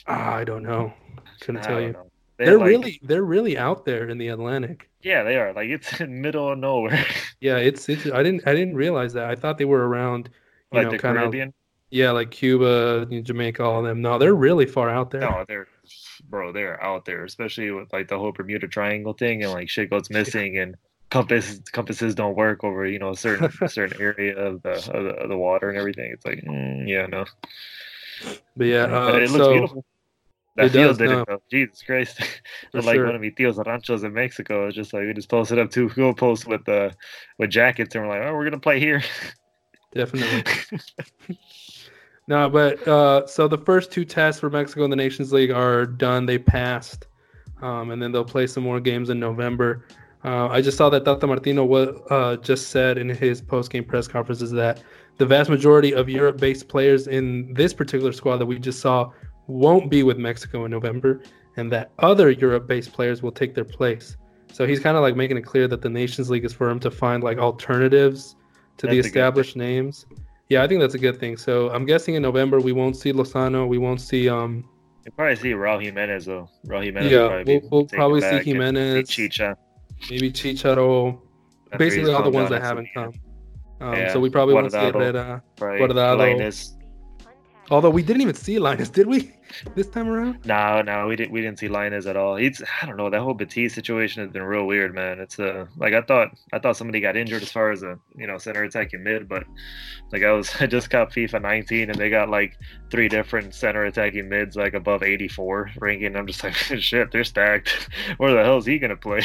[0.06, 0.92] Ah, I don't know.
[1.40, 1.92] Couldn't I tell you.
[1.92, 2.10] know.
[2.36, 4.88] They They're like- really they're really out there in the Atlantic.
[5.02, 5.52] Yeah, they are.
[5.52, 7.04] Like it's in middle of nowhere.
[7.40, 8.06] Yeah, it's it's.
[8.06, 9.30] I didn't I didn't realize that.
[9.30, 10.28] I thought they were around.
[10.72, 11.54] You like know, the kind of Caribbean.
[11.90, 14.02] Yeah, like Cuba, Jamaica, all of them.
[14.02, 15.22] No, they're really far out there.
[15.22, 15.66] No, they're
[16.28, 19.90] bro, they're out there, especially with like the whole Bermuda Triangle thing and like shit
[19.90, 20.76] goes missing and
[21.10, 25.14] compass compasses don't work over you know a certain certain area of the, of the
[25.14, 26.10] of the water and everything.
[26.12, 27.24] It's like mm, yeah, no,
[28.56, 29.84] But yeah, but uh, it looks so beautiful.
[30.56, 31.24] That it does, did no.
[31.28, 31.40] it.
[31.50, 32.20] Jesus Christ.
[32.74, 33.06] Like sure.
[33.06, 35.88] one of my tios ranchos in Mexico, it's just like we just posted up two
[35.90, 36.90] goal posts with uh
[37.38, 39.02] with jackets and we're like, oh, we're gonna play here.
[39.94, 40.44] definitely.
[42.28, 45.86] No, but uh, so the first two tests for Mexico in the Nations League are
[45.86, 46.26] done.
[46.26, 47.06] They passed,
[47.62, 49.86] um, and then they'll play some more games in November.
[50.24, 54.06] Uh, I just saw that Tata Martino wa- uh, just said in his post-game press
[54.06, 54.82] conferences that
[55.16, 59.10] the vast majority of Europe-based players in this particular squad that we just saw
[59.46, 61.22] won't be with Mexico in November,
[61.56, 64.18] and that other Europe-based players will take their place.
[64.52, 66.80] So he's kind of like making it clear that the Nations League is for him
[66.80, 68.36] to find like alternatives
[68.76, 69.16] to the That's thing.
[69.16, 70.04] established names.
[70.48, 71.36] Yeah, I think that's a good thing.
[71.36, 73.68] So I'm guessing in November we won't see Lozano.
[73.68, 74.64] We won't see um
[75.04, 76.48] You'll probably see Raul Jimenez though.
[76.66, 79.08] Raul Jimenez Yeah, probably we'll- we'll probably see Jimenez.
[79.08, 79.56] Chicha.
[80.10, 81.20] maybe Chicharo,
[81.76, 83.12] basically all the ones that haven't come.
[83.80, 84.92] Um, Yeah, So we probably won't see Guardado.
[84.94, 85.42] Herrera.
[85.58, 86.18] Guardado.
[86.18, 86.72] Lainez.
[87.70, 89.32] Although we didn't even see Lainez, did we?
[89.74, 90.44] This time around?
[90.46, 91.32] No, no, we didn't.
[91.32, 92.36] We didn't see Lainez at all.
[92.36, 93.10] He's, I don't know.
[93.10, 95.18] That whole Betis situation has been real weird, man.
[95.20, 96.30] It's uh, like I thought.
[96.52, 99.44] I thought somebody got injured as far as a you know center attacking mid, but
[100.12, 102.56] like I was, I just got FIFA 19, and they got like
[102.90, 106.16] three different center attacking mids like above 84 ranking.
[106.16, 107.88] I'm just like, shit, they're stacked.
[108.18, 109.22] Where the hell is he gonna play?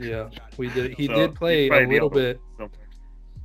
[0.00, 0.94] Yeah, we did.
[0.94, 2.40] He So, did play a little bit.
[2.56, 2.70] somewhere.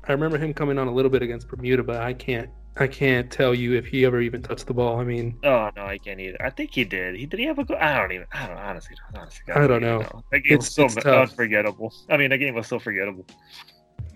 [0.07, 2.49] I remember him coming on a little bit against Bermuda, but I can't.
[2.77, 4.99] I can't tell you if he ever even touched the ball.
[4.99, 6.37] I mean, Oh no, I can't either.
[6.43, 7.15] I think he did.
[7.15, 7.77] He did he have a goal?
[7.79, 8.25] I don't even.
[8.31, 8.95] I don't honestly.
[9.15, 10.23] honestly I don't even know.
[10.31, 11.93] That game It's- was so unforgettable.
[12.09, 13.25] I mean, that game was so forgettable.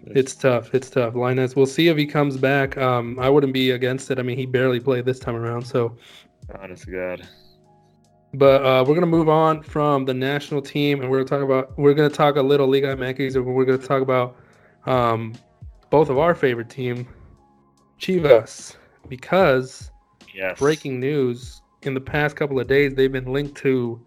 [0.08, 0.74] it's tough.
[0.74, 1.14] It's tough.
[1.14, 2.78] Lainez, we'll see if he comes back.
[2.78, 4.18] Um, I wouldn't be against it.
[4.20, 5.96] I mean, he barely played this time around, so
[6.60, 7.28] Honest to God.
[8.34, 11.78] But uh, we're gonna move on from the national team, and we're gonna talk about
[11.78, 14.36] we're gonna talk a little Liga MX, and we're gonna talk about
[14.86, 15.34] um,
[15.90, 17.08] both of our favorite team,
[18.00, 18.76] Chivas,
[19.10, 19.92] because
[20.36, 20.60] Yes.
[20.60, 24.00] breaking news in the past couple of days they've been linked to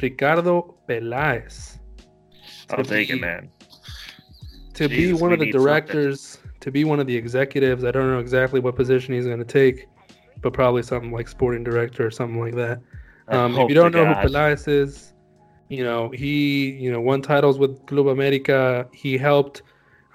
[0.00, 1.78] Ricardo Peláez
[2.70, 3.48] I'll to take it, man.
[4.74, 5.64] to be one of the need something.
[5.66, 7.84] directors, to be one of the executives.
[7.84, 9.86] I don't know exactly what position he's gonna take,
[10.42, 12.80] but probably something like sporting director or something like that.
[13.28, 14.22] Um, if you don't know God.
[14.22, 15.14] who Peláez is,
[15.68, 18.86] you know he you know won titles with Club America.
[18.92, 19.62] He helped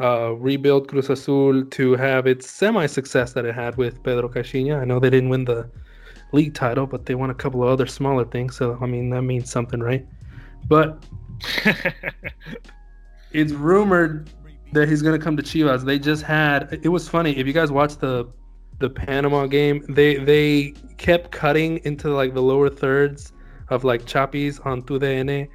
[0.01, 4.81] uh, rebuild Cruz Azul to have its semi-success that it had with Pedro Caixinha.
[4.81, 5.69] I know they didn't win the
[6.31, 8.55] league title, but they won a couple of other smaller things.
[8.55, 10.05] So I mean that means something, right?
[10.67, 11.03] But
[13.31, 14.29] it's rumored
[14.73, 15.83] that he's going to come to Chivas.
[15.83, 18.27] They just had it was funny if you guys watched the
[18.79, 23.31] the Panama game, they they kept cutting into like the lower thirds
[23.69, 25.47] of like Chappi's on TUDN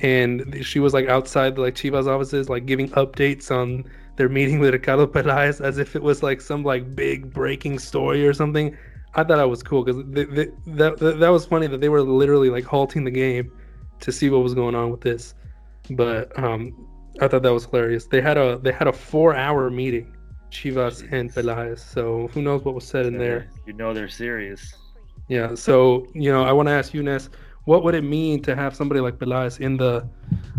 [0.00, 3.84] and she was like outside the like Chivas offices like giving updates on
[4.16, 8.26] their meeting with Ricardo Peláez as if it was like some like big breaking story
[8.26, 8.76] or something.
[9.14, 12.50] I thought that was cool because that, that that was funny that they were literally
[12.50, 13.52] like halting the game
[14.00, 15.34] to see what was going on with this.
[15.90, 16.88] But um,
[17.20, 18.06] I thought that was hilarious.
[18.06, 20.16] They had a they had a four hour meeting
[20.50, 21.78] Chivas and Pelaez.
[21.80, 23.50] So who knows what was said in there?
[23.66, 24.74] You know they're serious.
[25.28, 25.54] Yeah.
[25.54, 27.28] So you know, I want to ask you, Ness,
[27.64, 30.06] what would it mean to have somebody like Pelaez in the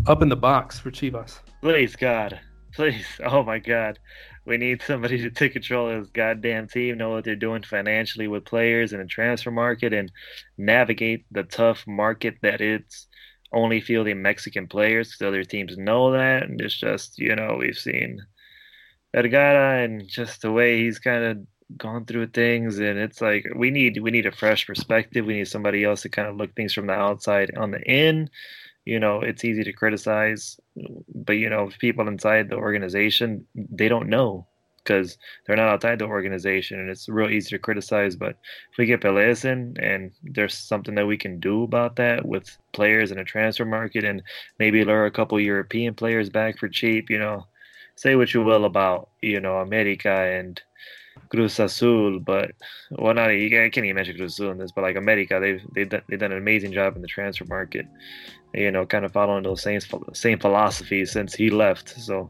[0.08, 1.40] up in the box for Chivas?
[1.62, 2.40] Please God,
[2.74, 4.00] please, oh my God,
[4.46, 8.28] we need somebody to take control of this goddamn team, know what they're doing financially
[8.28, 10.12] with players and the transfer market, and
[10.58, 13.08] navigate the tough market that it's
[13.54, 16.44] only fielding Mexican players because other teams know that.
[16.44, 18.20] And it's just, you know, we've seen
[19.16, 21.38] Vergara and just the way he's kind of
[21.78, 25.26] gone through things and it's like we need we need a fresh perspective.
[25.26, 28.30] We need somebody else to kind of look things from the outside on the in.
[28.86, 30.60] You know it's easy to criticize
[31.16, 34.48] but you know people inside the organization they don't know
[34.84, 38.38] because they're not outside the organization and it's real easy to criticize but
[38.72, 42.58] if we get Pelaez in and there's something that we can do about that with
[42.74, 44.22] players in a transfer market and
[44.60, 47.46] maybe lure a couple European players back for cheap you know
[47.96, 50.62] say what you will about you know America and
[51.30, 52.52] Cruz Azul, but
[52.92, 55.90] well, not I can't even mention Cruz Azul in this, but like America, they've they've
[55.90, 57.88] done, they've done an amazing job in the transfer market,
[58.54, 59.80] you know, kind of following those same
[60.14, 61.90] same philosophies since he left.
[61.90, 62.30] So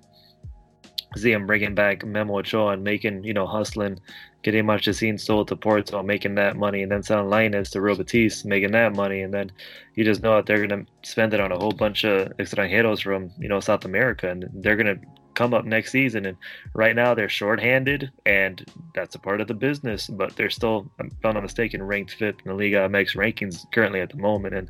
[1.16, 4.00] see him bringing back Memo Ochoa and making you know hustling,
[4.42, 8.46] getting Marchesín sold to Porto, making that money, and then selling Lainez to Real Betis,
[8.46, 9.52] making that money, and then
[9.96, 13.32] you just know that they're gonna spend it on a whole bunch of extranjeros from
[13.40, 14.98] you know South America, and they're gonna
[15.34, 16.26] come up next season.
[16.26, 16.38] And
[16.74, 18.66] right now they're shorthanded, and
[18.96, 20.08] that's a part of the business.
[20.08, 24.02] But they're still, if I'm not mistaken, ranked fifth in the Liga MX rankings currently
[24.02, 24.70] at the moment, and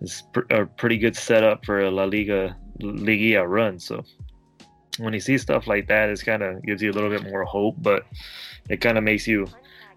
[0.00, 3.78] it's a pretty good setup for a La Liga Liga run.
[3.78, 4.04] So
[4.98, 7.44] when you see stuff like that, it kind of gives you a little bit more
[7.44, 8.04] hope, but
[8.68, 9.46] it kind of makes you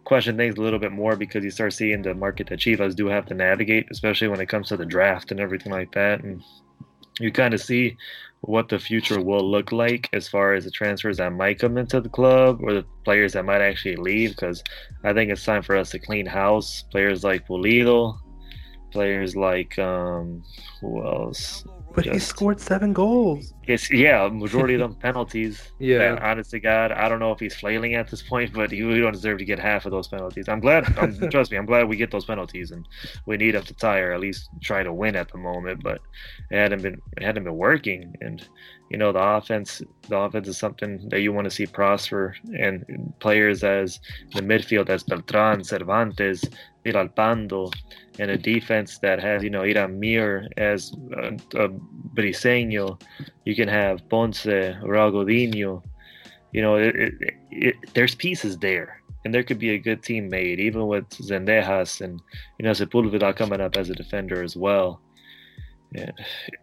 [0.03, 3.07] question things a little bit more because you start seeing the market that Chivas do
[3.07, 6.23] have to navigate, especially when it comes to the draft and everything like that.
[6.23, 6.43] And
[7.19, 7.97] you kind of see
[8.41, 12.01] what the future will look like as far as the transfers that might come into
[12.01, 14.61] the club or the players that might actually leave because
[15.03, 16.83] I think it's time for us to clean house.
[16.91, 18.17] Players like Pulido,
[18.91, 20.43] players like um,
[20.81, 21.63] who else?
[21.95, 23.53] But Just, he scored seven goals.
[23.65, 25.61] It's yeah, majority of them penalties.
[25.79, 26.03] Yeah.
[26.03, 28.83] And honest to God, I don't know if he's flailing at this point, but he,
[28.83, 30.47] we don't deserve to get half of those penalties.
[30.47, 30.97] I'm glad.
[30.97, 32.87] I'm, trust me, I'm glad we get those penalties, and
[33.25, 35.83] we need him to tie or at least try to win at the moment.
[35.83, 35.99] But
[36.51, 38.47] it hadn't been it hadn't been working, and
[38.89, 43.13] you know the offense the offense is something that you want to see prosper, and
[43.19, 43.99] players as
[44.33, 46.45] the midfield as Beltran, Cervantes,
[46.85, 47.71] Villalpando,
[48.19, 51.69] and a defense that has, you know, Hiram Mier as a, a
[52.15, 53.01] Briseño.
[53.45, 55.83] You can have Ponce, Raul Gudiño.
[56.51, 57.13] You know, it, it,
[57.51, 59.01] it, there's pieces there.
[59.25, 62.21] And there could be a good team made, even with Zendejas and,
[62.59, 65.01] you know, Sepulveda coming up as a defender as well.
[65.93, 66.11] Yeah,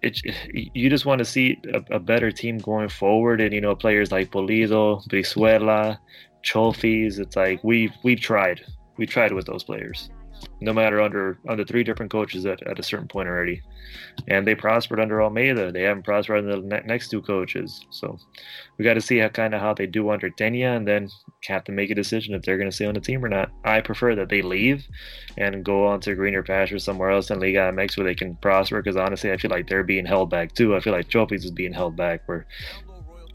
[0.02, 0.20] it,
[0.52, 4.10] you just want to see a, a, better team going forward, and you know players
[4.10, 5.98] like Pulido, Brizuela,
[6.44, 7.20] Chofis.
[7.20, 8.60] It's like we've we've tried,
[8.96, 10.10] we tried with those players
[10.60, 13.62] no matter under under three different coaches at, at a certain point already.
[14.28, 17.84] And they prospered under Almeyda They haven't prospered under the ne- next two coaches.
[17.90, 18.18] So
[18.78, 21.08] we got to see how kind of how they do under Tena, and then
[21.46, 23.50] have to make a decision if they're going to stay on the team or not.
[23.64, 24.86] I prefer that they leave
[25.36, 28.82] and go on to greener pastures somewhere else in Liga MX where they can prosper.
[28.82, 30.76] Because honestly, I feel like they're being held back too.
[30.76, 32.46] I feel like Chofis is being held back where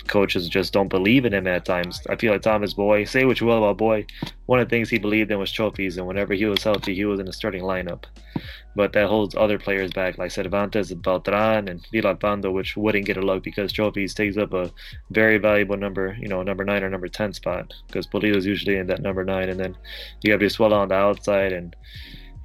[0.08, 2.02] coaches just don't believe in him at times.
[2.10, 4.06] I feel like Tomás Boy, say what you will about Boy,
[4.46, 7.06] one of the things he believed in was Chofis, and whenever he was healthy, he
[7.06, 8.04] was in the starting lineup.
[8.76, 13.22] But that holds other players back, like Cervantes, Beltran, and Villalpando, which wouldn't get a
[13.22, 14.72] look because Chofis takes up a
[15.12, 18.88] very valuable number, you know, number nine or number ten spot, because is usually in
[18.88, 19.78] that number nine, and then
[20.22, 21.76] you have Brizuela on the outside, and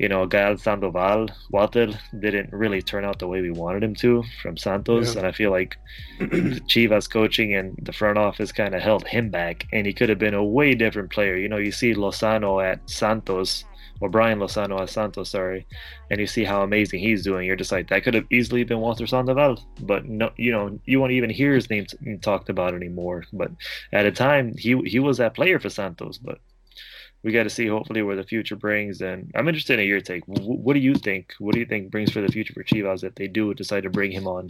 [0.01, 4.25] you know, Gael Sandoval, Walter didn't really turn out the way we wanted him to
[4.41, 5.13] from Santos.
[5.13, 5.19] Yeah.
[5.19, 5.77] And I feel like
[6.21, 9.67] Chivas coaching and the front office kind of held him back.
[9.75, 11.37] And he could have been a way different player.
[11.37, 13.65] You know, you see Lozano at Santos,
[14.01, 15.67] or Brian Lozano at Santos, sorry,
[16.11, 17.47] and you see how amazing he's doing.
[17.47, 19.63] You're just like, that could have easily been Walter Sandoval.
[19.83, 23.25] But, no, you know, you won't even hear his name t- talked about anymore.
[23.35, 23.51] But
[23.93, 26.17] at a time, he, he was that player for Santos.
[26.17, 26.39] But
[27.23, 29.01] we got to see hopefully where the future brings.
[29.03, 30.23] And I'm interested in your take.
[30.27, 31.35] What do you think?
[31.39, 33.91] What do you think brings for the future for Chivas if they do decide to
[33.91, 34.49] bring him on?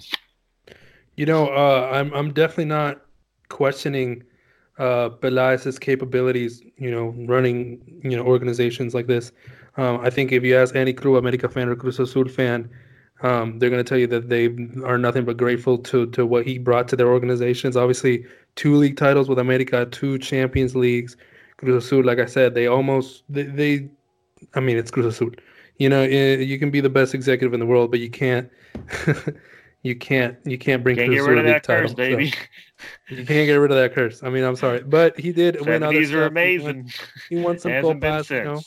[1.17, 3.03] You know, uh, I'm I'm definitely not
[3.49, 4.23] questioning
[4.79, 6.63] uh, Pelaez's capabilities.
[6.79, 9.33] You know, running you know organizations like this.
[9.77, 12.71] Um, I think if you ask any Club America fan or Cruz Azul fan,
[13.23, 14.47] um, they're going to tell you that they
[14.85, 17.77] are nothing but grateful to to what he brought to their organizations.
[17.77, 21.17] Obviously, two league titles with America, two Champions Leagues,
[21.61, 23.91] Cruz Azul, like I said, they almost they, they
[24.55, 25.31] I mean, it's Cruz Azul.
[25.77, 28.51] You know, eh, you can be the best executive in the world, but you can't.
[29.83, 30.39] you can't.
[30.45, 32.33] You can't bring can't Cruz rid of that title, curse, baby.
[33.09, 34.23] You can't get rid of that curse.
[34.23, 36.39] I mean, I'm sorry, but he did win other These are stuff.
[36.43, 36.93] He won- amazing.
[37.29, 38.31] He won, some copas.
[38.31, 38.61] You know,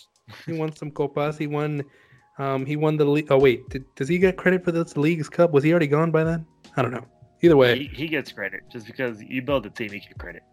[0.46, 1.38] he won some copas.
[1.38, 1.84] He won.
[2.38, 3.32] Um, he won the league.
[3.32, 5.52] Oh wait, did, does he get credit for this league's cup?
[5.52, 6.46] Was he already gone by then?
[6.78, 7.06] I don't know.
[7.42, 10.44] Either way, He, he gets credit just because you build a team, you get credit.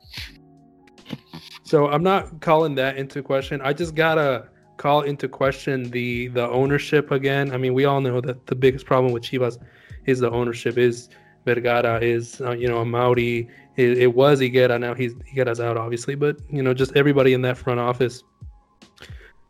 [1.70, 3.60] So I'm not calling that into question.
[3.62, 7.52] I just gotta call into question the the ownership again.
[7.52, 9.56] I mean, we all know that the biggest problem with Chivas
[10.04, 10.78] is the ownership.
[10.78, 11.10] Is
[11.44, 13.48] Vergara is uh, you know a.
[13.76, 14.80] It, it was Higuera.
[14.80, 18.24] Now he's Higuera's out, obviously, but you know just everybody in that front office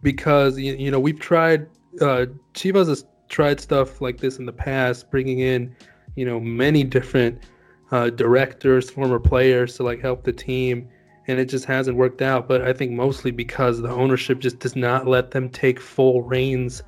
[0.03, 1.69] because you, you know we've tried.
[2.03, 5.75] Uh, Chivas has tried stuff like this in the past, bringing in
[6.17, 7.45] you know many different
[7.93, 10.87] uh, directors, former players to like help the team
[11.31, 12.49] and it just hasn't worked out.
[12.49, 16.83] But I think mostly because the ownership just does not let them take full reins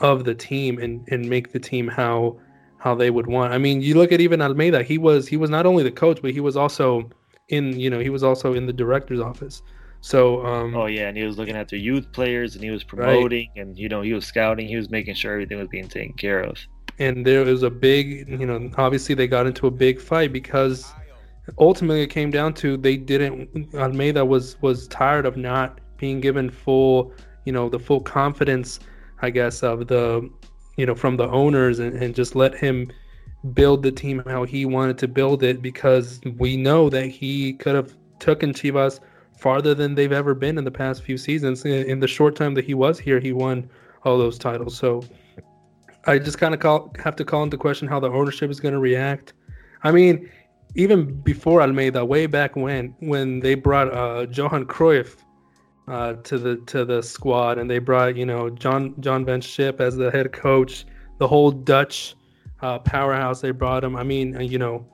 [0.00, 2.38] of the team and and make the team how
[2.78, 3.52] how they would want.
[3.52, 4.82] I mean, you look at even Almeyda.
[4.82, 7.08] He was he was not only the coach, but he was also
[7.48, 9.62] in you know he was also in the director's office.
[10.00, 13.48] So um, Oh yeah, and he was looking after youth players, and he was promoting,
[13.56, 14.68] and you know he was scouting.
[14.68, 16.58] He was making sure everything was being taken care of.
[16.98, 20.78] and there was a big you know obviously they got into a big fight because
[21.58, 26.50] ultimately it came down to they didn't Almeyda was was tired of not being given
[26.50, 27.12] full
[27.44, 28.80] you know the full confidence
[29.22, 30.28] i guess of the
[30.76, 32.90] you know from the owners and, and just let him
[33.54, 37.74] build the team how he wanted to build it because we know that he could
[37.74, 39.00] have taken chivas
[39.38, 42.64] farther than they've ever been in the past few seasons in, the short time that
[42.64, 43.68] he was here he won
[44.04, 45.02] all those titles so
[46.06, 48.80] I just kind of have to call into question how the ownership is going to
[48.80, 49.32] react.
[49.82, 50.30] I mean,
[50.76, 55.16] even before Almeyda, way back when, when they brought uh, Johan Cruyff
[55.88, 59.80] uh, to the to the squad, and they brought you know John John Van Schip
[59.80, 60.84] as the head coach,
[61.18, 62.14] the whole Dutch
[62.60, 63.96] uh, powerhouse they brought him.
[63.96, 64.86] I mean, uh, you know,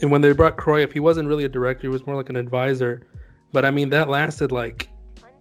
[0.00, 2.36] and when they brought Cruyff, he wasn't really a director; he was more like an
[2.36, 3.06] advisor.
[3.52, 4.88] But I mean, that lasted like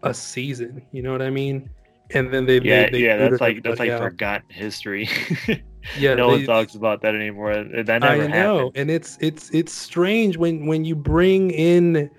[0.03, 0.85] a season.
[0.91, 1.69] You know what I mean?
[2.13, 4.01] And then they Yeah, they, they yeah, that's like that's like out.
[4.01, 5.07] forgotten history.
[5.97, 6.13] yeah.
[6.15, 7.53] no they- one talks about that anymore.
[7.53, 8.31] That never I happened.
[8.33, 12.09] know, and it's it's it's strange when when you bring in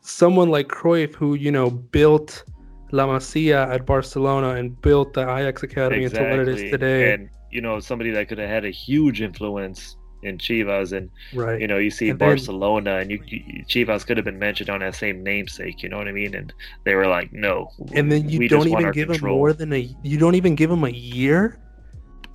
[0.00, 2.44] someone like Cruyff, who you know built
[2.92, 7.14] La Masia at Barcelona and built the Ajax academy into what it is today.
[7.14, 11.60] And you know, somebody that could have had a huge influence in Chivas, and right.
[11.60, 14.70] you know, you see And then- Barcelona, and you, you Chivas could have been mentioned
[14.70, 15.82] on that same namesake.
[15.82, 16.34] You know what I mean?
[16.34, 16.52] And
[16.84, 17.70] they were like, no.
[17.92, 19.34] and then you don't even give control.
[19.34, 21.58] him more than a you don't even give him a year.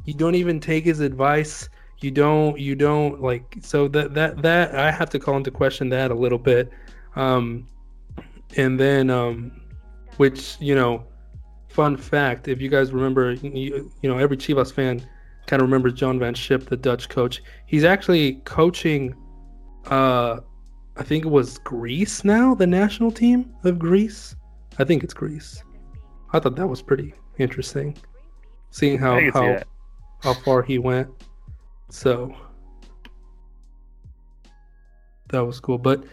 [0.06, 1.70] You don't even take his advice.
[2.00, 5.90] You don't you don't like so that that that I have to call into question
[5.90, 6.72] that a little bit.
[7.16, 7.68] Um
[8.58, 9.52] and then um
[10.18, 11.06] which, you know,
[11.70, 15.08] fun fact, if you guys remember you, you know, every Chivas fan
[15.46, 17.44] kind of remembers John Van Schip, the Dutch coach.
[17.68, 19.16] He's actually coaching
[19.88, 20.40] uh
[20.98, 24.36] I think it was Greece now, the national team of Greece.
[24.80, 25.64] I think it's Greece.
[26.34, 27.98] I thought that was pretty interesting,
[28.72, 29.68] seeing how how that.
[30.22, 31.10] How far he went.
[31.90, 32.34] So
[35.30, 36.04] that was cool, but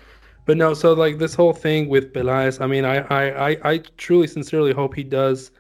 [0.47, 0.75] but no.
[0.75, 4.73] So like this whole thing with Peláez, I mean, I I I, I truly sincerely
[4.73, 5.51] hope he does,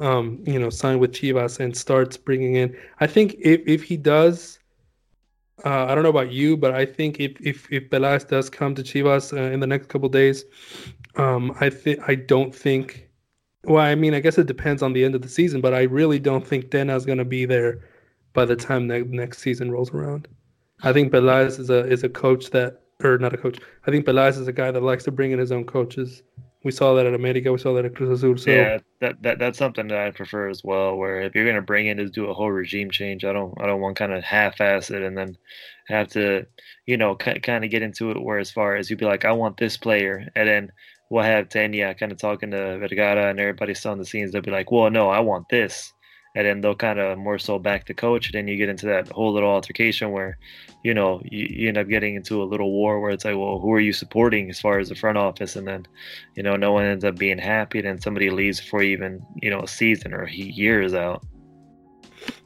[0.00, 2.76] um, you know, sign with Chivas and starts bringing in.
[3.00, 4.58] I think if if he does.
[5.64, 8.74] Uh, I don't know about you, but I think if if if Peláez does come
[8.74, 10.44] to Chivas uh, in the next couple days,
[11.16, 13.08] um, I think I don't think.
[13.64, 15.82] Well, I mean, I guess it depends on the end of the season, but I
[15.82, 17.78] really don't think Dena's going to be there
[18.32, 20.28] by the time the next season rolls around.
[20.82, 23.58] I think Peláez is a is a coach that, or not a coach.
[23.86, 26.22] I think Peláez is a guy that likes to bring in his own coaches.
[26.64, 27.50] We saw that at America.
[27.50, 28.38] We saw that at Cruz Azul.
[28.38, 30.96] So yeah, that, that that's something that I prefer as well.
[30.96, 33.24] Where if you're gonna bring in, just do a whole regime change.
[33.24, 35.36] I don't I don't want kind of half-ass it and then
[35.88, 36.46] have to,
[36.86, 38.22] you know, kind of get into it.
[38.22, 40.72] Where as far as you'd be like, I want this player, and then
[41.10, 44.32] we'll have Tanya kind of talking to Vergara and everybody still on the scenes.
[44.32, 45.92] They'll be like, well, no, I want this,
[46.34, 48.32] and then they'll kind of more so back the coach.
[48.32, 50.38] Then you get into that whole little altercation where,
[50.82, 53.58] you know, you, you end up getting into a little war where it's like, well,
[53.58, 55.56] who are you supporting as far as the front office?
[55.56, 55.86] And then,
[56.34, 57.78] you know, no one ends up being happy.
[57.78, 61.22] And then somebody leaves before even, you know, a season or years out.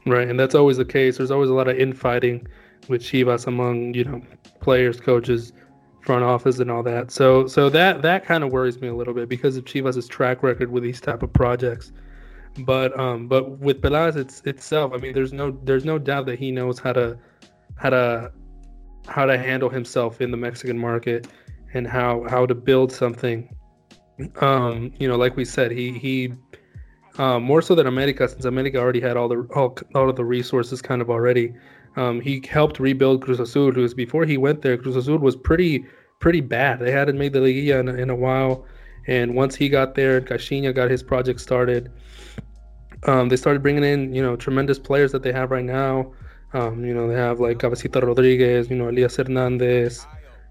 [0.05, 1.17] right, and that's always the case.
[1.17, 2.47] There's always a lot of infighting
[2.87, 4.21] with Chivas among you know
[4.61, 5.53] players, coaches,
[6.01, 7.11] front office, and all that.
[7.11, 10.43] So so that that kind of worries me a little bit because of Chivas' track
[10.43, 11.91] record with these type of projects.
[12.59, 16.39] But um, but with Peláez it's itself, I mean, there's no there's no doubt that
[16.39, 17.17] he knows how to
[17.75, 18.31] how to
[19.07, 21.27] how to handle himself in the Mexican market
[21.73, 23.55] and how how to build something.
[24.41, 26.33] Um, you know, like we said, he he
[27.19, 30.25] um, more so than America, since America already had all the all, all of the
[30.25, 31.53] resources kind of already.
[31.95, 35.85] Um, he helped rebuild Cruz Azul, because before he went there, Cruz Azul was pretty
[36.19, 36.79] pretty bad.
[36.79, 38.65] They hadn't made the Liguilla in, in a while,
[39.07, 41.91] and once he got there, Caixinha got his project started.
[43.03, 46.11] Um, they started bringing in, you know, tremendous players that they have right now.
[46.53, 50.07] Um, you know, they have like Cabecita Rodriguez, you know, Elias Hernandez,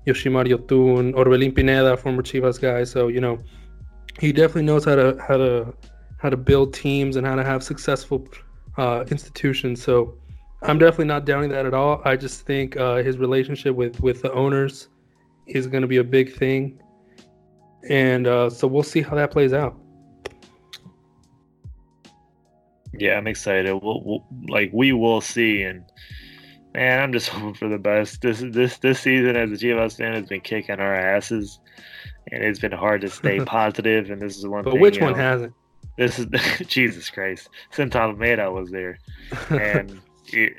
[0.07, 2.85] Yoshimar Yotun, Orbelin Pineda, former Chivas guy.
[2.85, 3.39] So, you know,
[4.21, 5.75] he definitely knows how to how to
[6.19, 8.27] how to build teams and how to have successful
[8.77, 9.83] uh, institutions.
[9.83, 10.17] So,
[10.63, 12.01] I'm definitely not downing that at all.
[12.05, 14.89] I just think uh, his relationship with with the owners
[15.47, 16.81] is going to be a big thing,
[17.89, 19.79] and uh, so we'll see how that plays out.
[22.93, 23.73] Yeah, I'm excited.
[23.73, 25.85] We'll, we'll, like we will see, and
[26.75, 28.23] man, I'm just hoping for the best.
[28.23, 31.59] This this this season as a Chivas fan has been kicking our asses,
[32.31, 34.11] and it's been hard to stay positive.
[34.11, 34.65] And this is one.
[34.65, 35.55] But thing, which one know, hasn't?
[35.97, 36.27] This is
[36.67, 37.49] Jesus Christ.
[37.71, 38.99] Since Almeyda was there,
[39.51, 40.01] and
[40.33, 40.55] it,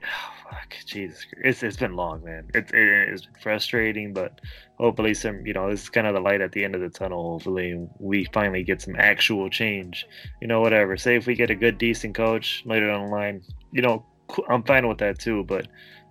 [0.50, 2.50] fuck, Jesus, it's it's been long, man.
[2.54, 4.40] It, it it's been frustrating, but
[4.78, 6.90] hopefully some, you know, this is kind of the light at the end of the
[6.90, 7.32] tunnel.
[7.32, 10.06] Hopefully we finally get some actual change.
[10.42, 10.98] You know, whatever.
[10.98, 13.42] Say if we get a good, decent coach later on the line,
[13.72, 14.06] you know,
[14.50, 15.44] I'm fine with that too.
[15.44, 15.68] But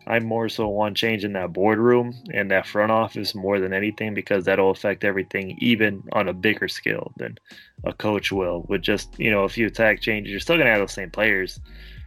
[0.07, 4.15] I more so want change in that boardroom and that front office more than anything
[4.15, 7.37] because that'll affect everything even on a bigger scale than
[7.85, 8.65] a coach will.
[8.69, 11.61] With just you know a few tag changes, you're still gonna have those same players,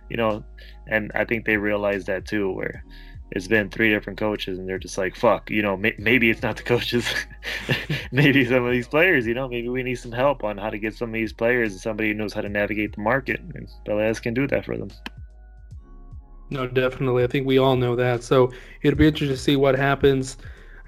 [0.10, 0.44] you know.
[0.90, 2.84] And I think they realize that too, where
[3.32, 6.42] it's been three different coaches and they're just like fuck you know may- maybe it's
[6.42, 7.06] not the coaches
[8.12, 10.80] maybe some of these players you know maybe we need some help on how to
[10.80, 13.70] get some of these players and somebody who knows how to navigate the market and
[13.86, 14.90] Peláez can do that for them
[16.50, 17.24] No, definitely.
[17.24, 18.24] I think we all know that.
[18.24, 20.38] So it'll be interesting to see what happens,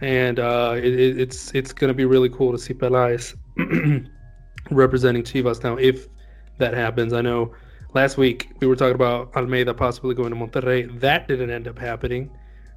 [0.02, 3.36] and uh, it, it, it's it's going to be really cool to see Peláez
[4.72, 6.08] representing Chivas now if
[6.58, 7.14] that happens.
[7.14, 7.54] I know
[7.94, 11.00] last week we were talking about Almeyda possibly going to Monterrey.
[11.00, 12.30] That didn't end up happening.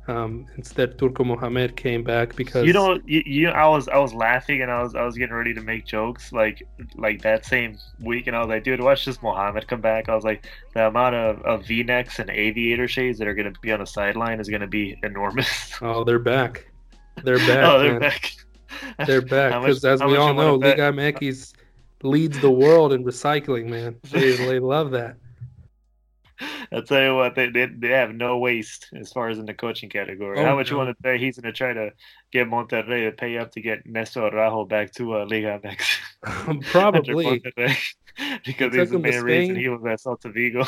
[0.07, 4.12] Um, instead, Turco Mohamed came back because you know you, you I was I was
[4.12, 6.62] laughing and I was I was getting ready to make jokes like
[6.95, 10.15] like that same week and I was like dude watch this Mohamed come back I
[10.15, 13.73] was like the amount of, of v-necks and aviator shades that are going to be
[13.73, 16.71] on the sideline is going to be enormous oh they're back
[17.23, 18.01] they're back oh they're man.
[18.01, 18.33] back
[19.07, 20.57] they're back because as we all know?
[20.57, 21.55] Liga MX
[22.03, 25.16] leads the world in recycling man they, they love that
[26.72, 29.55] I'll tell you what, they, they they have no waste as far as in the
[29.55, 30.36] coaching category.
[30.40, 31.92] Oh, How much you want to say he's going to try to
[32.32, 36.62] get Monterrey to pay up to get Nestor Araujo back to uh, Liga MX?
[36.72, 37.40] Probably
[38.45, 39.57] because He he's took the him to main reason Spain.
[39.57, 40.64] he was at Celta Vigo.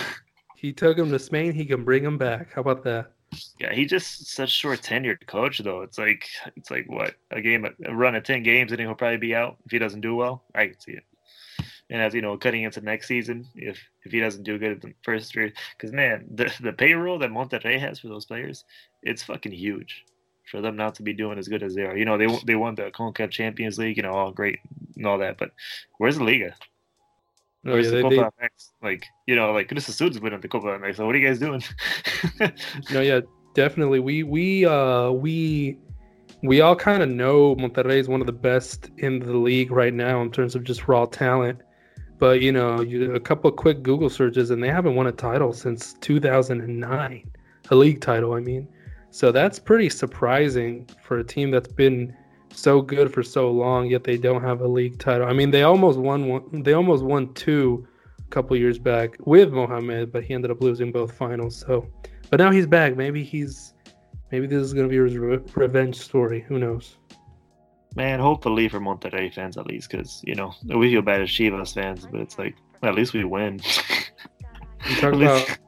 [0.54, 3.10] he took him to Spain he can bring him back how about that
[3.58, 5.82] yeah, he just such short tenured coach though.
[5.82, 9.16] It's like it's like what a game, a run of ten games, and he'll probably
[9.18, 10.44] be out if he doesn't do well.
[10.54, 11.02] I can see it.
[11.90, 14.80] And as you know, cutting into next season, if if he doesn't do good at
[14.80, 18.64] the first three, because man, the the payroll that Monterrey has for those players,
[19.02, 20.04] it's fucking huge.
[20.50, 22.42] For them not to be doing as good as they are, you know, they won-
[22.46, 24.60] they won the Concacaf Champions League, you know, all great
[24.96, 25.50] and all that, but
[25.98, 26.54] where's the Liga?
[27.66, 28.48] oh, Where's yeah, the they, Copa they?
[28.82, 30.96] Like, you know, like Cruz Azul's winning the Copa MX.
[30.96, 31.62] So what are you guys doing?
[32.90, 33.20] No, yeah,
[33.54, 34.00] definitely.
[34.00, 35.78] We we uh we
[36.42, 39.94] we all kind of know Monterrey is one of the best in the league right
[39.94, 41.60] now in terms of just raw talent.
[42.18, 45.52] But you know, you, a couple quick Google searches and they haven't won a title
[45.52, 47.30] since 2009,
[47.70, 48.34] a league title.
[48.34, 48.68] I mean,
[49.10, 52.16] so that's pretty surprising for a team that's been
[52.50, 55.26] so good for so long, yet they don't have a league title.
[55.26, 56.62] I mean, they almost won one.
[56.62, 57.86] They almost won two
[58.18, 61.56] a couple years back with Mohamed, but he ended up losing both finals.
[61.56, 61.86] So.
[62.30, 62.96] But now he's back.
[62.96, 63.74] Maybe he's
[64.32, 66.44] maybe this is gonna be his re- revenge story.
[66.48, 66.96] Who knows?
[67.96, 71.74] Man, hopefully for Monterrey fans at least, because you know we feel bad as Chivas
[71.74, 73.60] fans, but it's like at least we win.
[74.88, 75.58] You talk least- about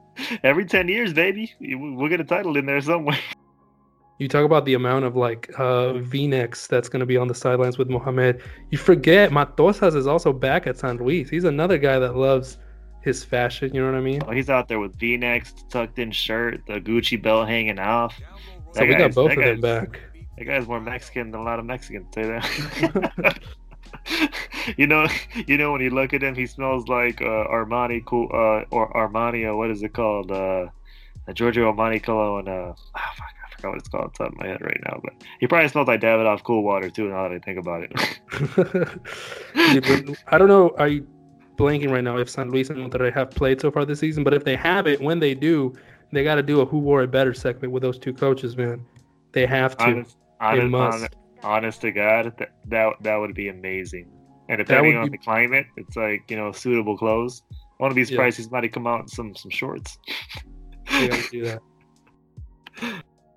[0.45, 3.19] every ten years, baby, we'll get a title in there somewhere.
[4.19, 7.79] you talk about the amount of like uh, V-necks that's gonna be on the sidelines
[7.79, 8.41] with Mohamed.
[8.71, 11.29] You forget Matosas is also back at San Luis.
[11.31, 12.59] He's another guy that loves
[13.03, 13.75] his fashion.
[13.75, 14.23] You know what I mean?
[14.27, 18.21] Oh, he's out there with V-necks, tucked in shirt, the Gucci belt hanging off.
[18.73, 20.01] So That we got both of them back.
[20.39, 22.07] That guy's more Mexican than a lot of Mexicans.
[22.15, 23.39] Say that.
[24.77, 25.07] you know,
[25.47, 28.93] you know when you look at him, he smells like uh, Armani, cool, uh, or
[28.93, 30.31] Armani, or what is it called?
[30.31, 30.67] Uh,
[31.35, 32.49] Giorgio Armani cologne.
[32.49, 34.11] Uh, ah, fuck, I forgot what it's called.
[34.11, 37.09] It's on my head right now, but he probably smells like Davidoff Cool Water too.
[37.09, 37.93] Now that I think about it.
[40.29, 40.75] I don't know.
[40.79, 41.03] I
[41.57, 44.23] blanking right now if San Luis and Monterrey have played so far this season?
[44.25, 45.75] But if they haven't, when they do,
[46.13, 48.85] they got to do a "Who Wore It Better" segment with those two coaches, man.
[49.33, 49.85] They have to.
[49.85, 54.11] honest, honest, honest, honest to God, that, that that would be amazing.
[54.49, 57.43] And depending on be- the climate, it's like you know suitable clothes.
[57.79, 58.17] One of these Yeah.
[58.19, 59.99] prices might come out in some some shorts.
[61.31, 61.61] Do that.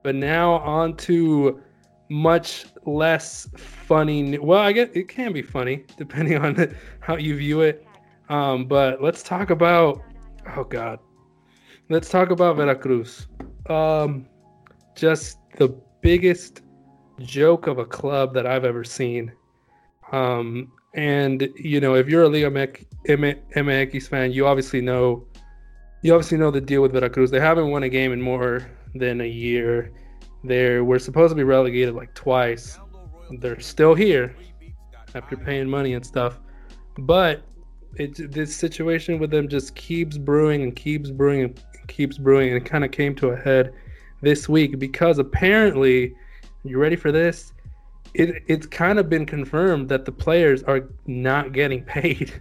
[0.04, 1.62] but now on to
[2.10, 4.38] much less funny.
[4.38, 7.86] Well, I guess it can be funny depending on how you view it.
[8.30, 10.02] Um, but let's talk about.
[10.56, 11.00] Oh God,
[11.90, 13.28] let's talk about Veracruz.
[13.70, 14.26] Um,
[14.96, 15.70] just the
[16.02, 16.62] biggest
[17.22, 19.32] joke of a club that I've ever seen.
[20.12, 25.26] Um, and you know, if you're a Liga MX fan, you obviously know
[26.02, 27.30] you obviously know the deal with Veracruz.
[27.32, 29.92] They haven't won a game in more than a year.
[30.44, 32.80] They were supposed to be relegated like twice.
[33.40, 34.36] They're still here
[35.14, 36.40] after paying money and stuff.
[36.98, 37.44] But
[37.96, 42.50] it, this situation with them just keeps brewing and keeps brewing and keeps brewing.
[42.50, 43.74] And it kind of came to a head
[44.22, 46.16] this week because apparently,
[46.64, 47.54] you ready for this?
[48.14, 52.34] It, it's kind of been confirmed that the players are not getting paid.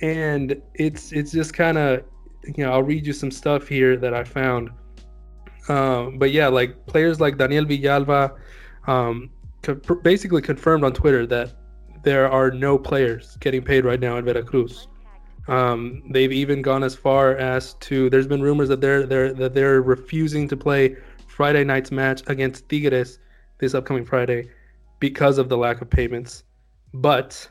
[0.00, 2.04] and it's it's just kind of
[2.44, 4.70] you know I'll read you some stuff here that I found.
[5.68, 8.38] Um, but yeah, like players like Daniel Villalba,
[8.86, 9.30] um,
[9.62, 11.52] co- basically confirmed on Twitter that
[12.04, 14.88] there are no players getting paid right now in Veracruz.
[15.46, 18.08] Um, they've even gone as far as to.
[18.08, 20.96] There's been rumors that they're they're that they're refusing to play
[21.38, 23.20] Friday night's match against Tigres
[23.58, 24.48] this upcoming Friday
[24.98, 26.42] because of the lack of payments.
[26.92, 27.48] But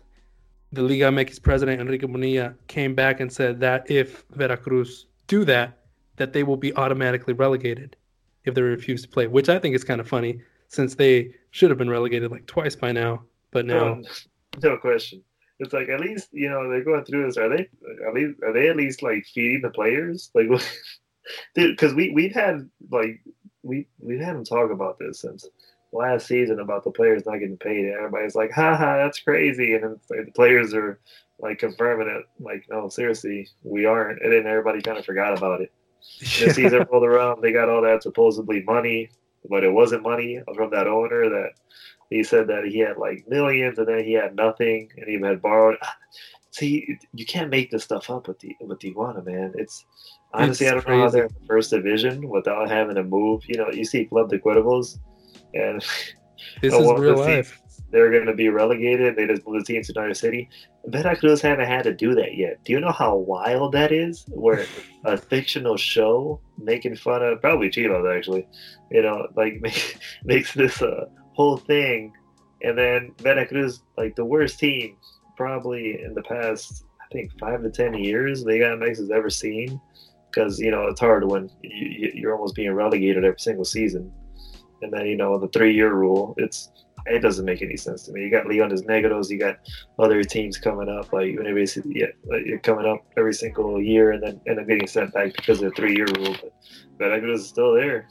[0.73, 5.77] the Liga MX president Enrique Bonilla came back and said that if Veracruz do that,
[6.17, 7.95] that they will be automatically relegated
[8.43, 11.69] if they refuse to play, which I think is kind of funny since they should
[11.69, 13.23] have been relegated like twice by now.
[13.51, 14.01] But now,
[14.61, 15.23] no question.
[15.59, 17.37] It's like at least you know they're going through this.
[17.37, 17.69] Are they
[18.05, 20.29] at least are they at least like feeding the players?
[20.35, 20.47] Like,
[21.55, 23.21] dude, because we we've had like
[23.63, 25.47] we we've had them talk about this since
[25.91, 27.85] last season about the players not getting paid.
[27.85, 29.73] And everybody's like, "Ha ha, that's crazy.
[29.73, 30.99] And then the players are
[31.39, 34.21] like confirming it, like, no, seriously, we aren't.
[34.21, 35.71] And then everybody kind of forgot about it.
[36.39, 36.47] Yeah.
[36.47, 39.09] The season rolled around, they got all that supposedly money,
[39.49, 41.49] but it wasn't money from that owner that
[42.09, 45.41] he said that he had like millions and then he had nothing and he had
[45.41, 45.77] borrowed.
[46.57, 49.53] See, you can't make this stuff up with the with Tijuana, man.
[49.55, 49.85] It's
[50.33, 50.97] honestly, it's I don't crazy.
[50.97, 53.43] know how they're in the first division without having to move.
[53.47, 54.97] You know, you see Club de Cuervos,
[55.53, 55.81] and
[56.61, 57.61] this is real life.
[57.91, 59.15] They're going to be relegated.
[59.15, 60.49] They just moved the team to another city.
[60.87, 62.57] Veracruz haven't had to do that yet.
[62.65, 64.25] Do you know how wild that is?
[64.27, 64.65] Where
[65.05, 68.47] a fictional show making fun of probably Chivas actually,
[68.89, 72.13] you know, like make, makes this uh, whole thing,
[72.63, 74.97] and then Veracruz like the worst team
[75.37, 79.79] probably in the past I think five to ten years Liga MX has ever seen
[80.29, 84.11] because you know it's hard when you, you're almost being relegated every single season
[84.81, 86.33] and then you know the three year rule.
[86.37, 86.71] It's
[87.05, 88.23] it doesn't make any sense to me.
[88.23, 89.57] You got Leones Negros, you got
[89.97, 94.23] other teams coming up, like basically yeah, like you're coming up every single year, and
[94.23, 96.35] then and then getting sent back because of the three year rule.
[96.99, 98.07] But but is still there.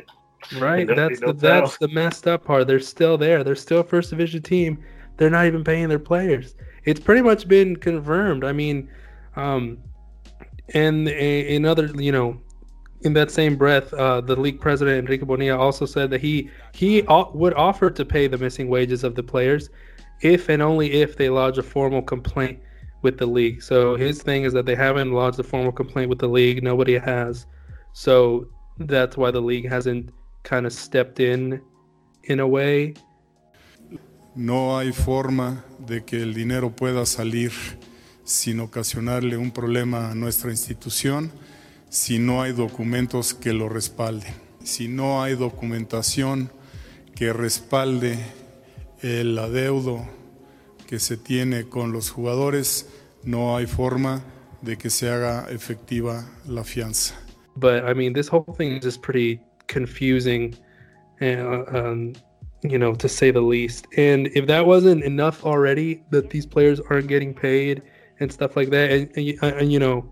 [0.58, 2.66] right, that's the, that's the messed up part.
[2.66, 3.42] They're still there.
[3.42, 4.82] They're still a first division team.
[5.16, 6.54] They're not even paying their players.
[6.84, 8.44] It's pretty much been confirmed.
[8.44, 8.88] I mean,
[9.34, 9.78] um,
[10.74, 12.40] and in other, you know,
[13.02, 17.02] in that same breath, uh, the league president Enrique Bonilla also said that he he
[17.08, 19.70] would offer to pay the missing wages of the players
[20.22, 22.58] if and only if they lodge a formal complaint
[23.02, 23.62] with the league.
[23.62, 26.62] So his thing is that they haven't lodged a formal complaint with the league.
[26.62, 27.46] Nobody has.
[27.92, 28.48] So
[28.78, 30.10] that's why the league hasn't
[30.42, 31.60] kind of stepped in
[32.24, 32.94] in a way.
[34.36, 37.52] No hay forma de que el dinero pueda salir
[38.24, 41.32] sin ocasionarle un problema a nuestra institución.
[41.88, 46.50] si no hay documentos que lo respalden, si no hay documentación
[47.14, 48.18] que respalde
[49.02, 50.06] el adeudo
[50.86, 52.88] que se tiene con los jugadores,
[53.24, 54.22] no hay forma
[54.62, 57.14] de que se haga efectiva la fianza.
[57.56, 60.54] But I mean, this whole thing is just pretty confusing,
[61.22, 62.12] uh, um,
[62.62, 63.86] you know, to say the least.
[63.96, 67.82] And if that wasn't enough already, that these players aren't getting paid
[68.20, 70.10] and stuff like that, and, and, uh, and you know,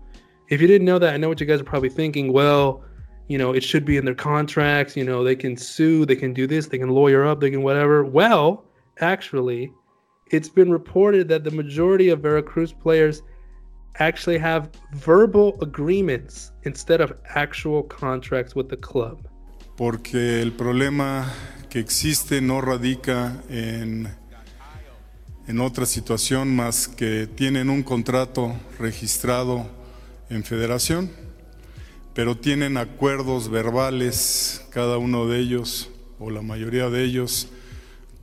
[0.49, 2.31] if you didn't know that, I know what you guys are probably thinking.
[2.31, 2.83] Well,
[3.27, 4.95] you know, it should be in their contracts.
[4.95, 7.63] You know, they can sue, they can do this, they can lawyer up, they can
[7.63, 8.05] whatever.
[8.05, 8.63] Well,
[8.99, 9.71] actually,
[10.31, 13.23] it's been reported that the majority of Veracruz players
[13.99, 19.27] actually have verbal agreements instead of actual contracts with the club.
[19.77, 21.25] Porque el problema
[21.79, 24.07] existe no radica en,
[25.45, 29.69] en otra situación más que tienen un contrato registrado
[30.29, 31.11] en federación,
[32.13, 37.49] pero tienen acuerdos verbales, cada uno de ellos, o la mayoría de ellos,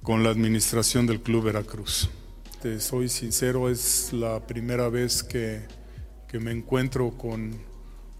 [0.02, 2.08] con la administración del Club Veracruz.
[2.62, 5.60] Te soy sincero, es la primera vez que,
[6.26, 7.52] que me encuentro con,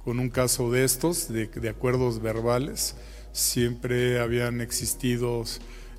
[0.05, 2.97] con un caso de estos, de acuerdos verbales.
[3.33, 5.45] Siempre habían existido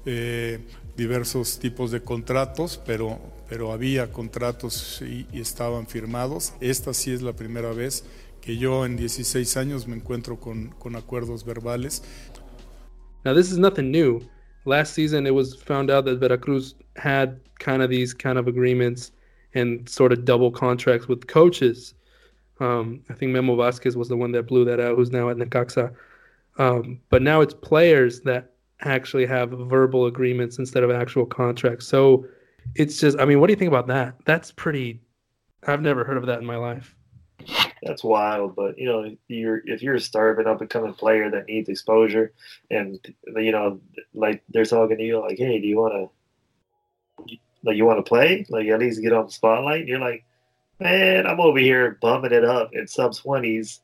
[0.05, 0.59] eh,
[0.95, 3.19] diversos tipos de contratos, pero,
[3.49, 6.53] pero había contratos y, estaban firmados.
[6.61, 8.05] Esta sí es la primera vez
[8.41, 12.03] que yo en 16 años me encuentro con, con acuerdos verbales.
[13.25, 14.21] Now this is nothing new.
[14.65, 19.11] Last season it was found out that Veracruz had kind of these kind of agreements
[19.55, 21.95] and sort of double contracts with coaches.
[22.59, 25.37] Um, I think Memo Vasquez was the one that blew that out, who's now at
[25.37, 25.93] Necaxa.
[26.57, 28.51] Um, but now it's players that
[28.81, 31.87] actually have verbal agreements instead of actual contracts.
[31.87, 32.25] So
[32.75, 34.15] it's just, I mean, what do you think about that?
[34.25, 35.01] That's pretty.
[35.65, 36.95] I've never heard of that in my life.
[37.81, 41.47] That's wild, but you know, you're if you're a starving up and coming player that
[41.47, 42.31] needs exposure,
[42.71, 42.97] and
[43.35, 43.81] you know,
[44.13, 46.09] like they're talking to you like, "Hey, do you want
[47.27, 47.35] to,
[47.65, 48.45] like, you want to play?
[48.49, 50.23] Like, at least get on the spotlight." And you're like,
[50.79, 53.81] "Man, I'm over here bumming it up in sub twenties.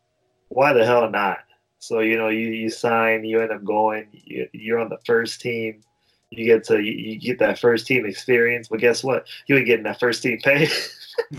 [0.47, 1.39] Why the hell not?"
[1.79, 5.41] So you know, you you sign, you end up going, you, you're on the first
[5.41, 5.81] team.
[6.29, 9.27] You get to you, you get that first team experience, but guess what?
[9.47, 10.67] You ain't getting that first team pay.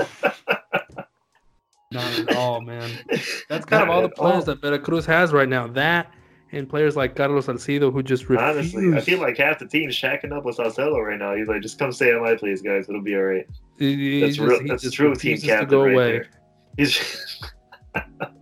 [1.92, 2.90] Not at all, man.
[3.48, 4.54] That's kind of all the players all.
[4.54, 5.66] that Veracruz has right now.
[5.66, 6.12] That
[6.52, 8.40] and players like Carlos Salcido who just refuse.
[8.40, 11.34] Honestly, I feel like half the team's shacking up with Salcido right now.
[11.34, 12.88] He's like, just come stay on my place, guys.
[12.88, 13.46] It'll be all right.
[13.78, 14.66] He, that's just, real.
[14.66, 16.12] That's true team captain right away.
[16.12, 16.28] there.
[16.76, 17.44] He's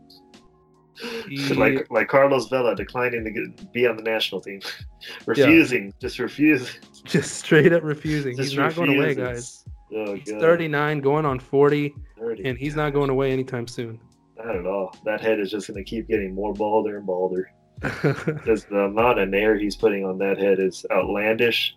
[1.31, 4.61] he, like like Carlos Vela declining to get, be on the national team,
[5.27, 5.93] refusing, yeah.
[6.01, 8.37] just refusing, just straight up refusing.
[8.37, 8.77] Just he's refuses.
[8.79, 9.65] not going away, guys.
[9.95, 12.49] Oh, he's 39, going on 40, 30.
[12.49, 13.99] and he's not going away anytime soon.
[14.37, 14.95] Not at all.
[15.05, 17.51] That head is just going to keep getting more balder and balder.
[17.81, 21.77] because the amount of nair he's putting on that head is outlandish.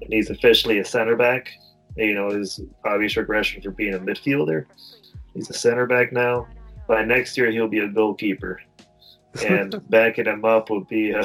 [0.00, 1.50] And he's officially a center back.
[1.96, 4.64] You know, his obvious regression for being a midfielder.
[5.34, 6.46] He's a center back now.
[6.88, 8.60] By next year, he'll be a goalkeeper.
[9.46, 11.24] And backing him up would be a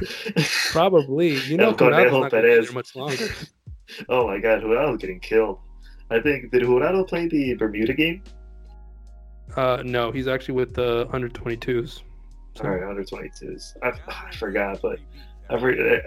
[0.70, 1.36] probably.
[1.40, 2.72] You know, Conejo Perez.
[2.72, 3.28] Much longer.
[4.08, 5.58] oh my God, Jurado getting killed.
[6.10, 8.22] I think did Jurado play the Bermuda game?
[9.56, 12.02] Uh, no, he's actually with the under 22s.
[12.56, 12.64] So.
[12.64, 13.76] All right, under 22s.
[13.82, 14.98] I, I forgot, but
[15.50, 15.56] I,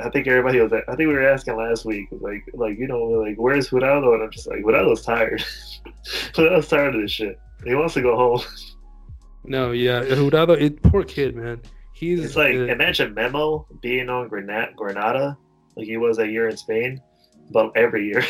[0.04, 0.74] I think everybody was.
[0.74, 4.14] I think we were asking last week, like, like you know, like where's Jurado?
[4.16, 5.44] And I'm just like, Jurado's tired.
[6.34, 7.40] Jurado's tired of this shit.
[7.64, 8.42] He wants to go home.
[9.48, 11.62] No, yeah, Jurado, it, poor kid, man.
[11.94, 12.24] He's.
[12.24, 15.38] It's like uh, imagine Memo being on Granada, Granada,
[15.76, 17.02] like he was that year in Spain,
[17.52, 18.24] but every year.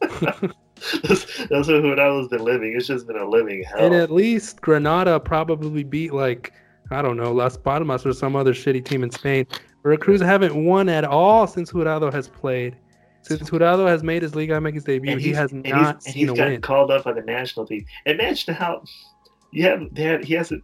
[0.00, 0.20] that's,
[1.48, 2.74] that's what Jurado's been living.
[2.76, 3.84] It's just been a living hell.
[3.84, 6.52] And at least Granada probably beat like
[6.90, 9.46] I don't know Las Palmas or some other shitty team in Spain.
[9.82, 12.76] Veracruz haven't won at all since Jurado has played.
[13.22, 16.46] Since Jurado has made his Liga MX debut, he has not and seen and he's
[16.46, 16.60] a win.
[16.60, 17.84] called up by the national team.
[18.06, 18.82] Imagine how
[19.50, 20.62] you have had he hasn't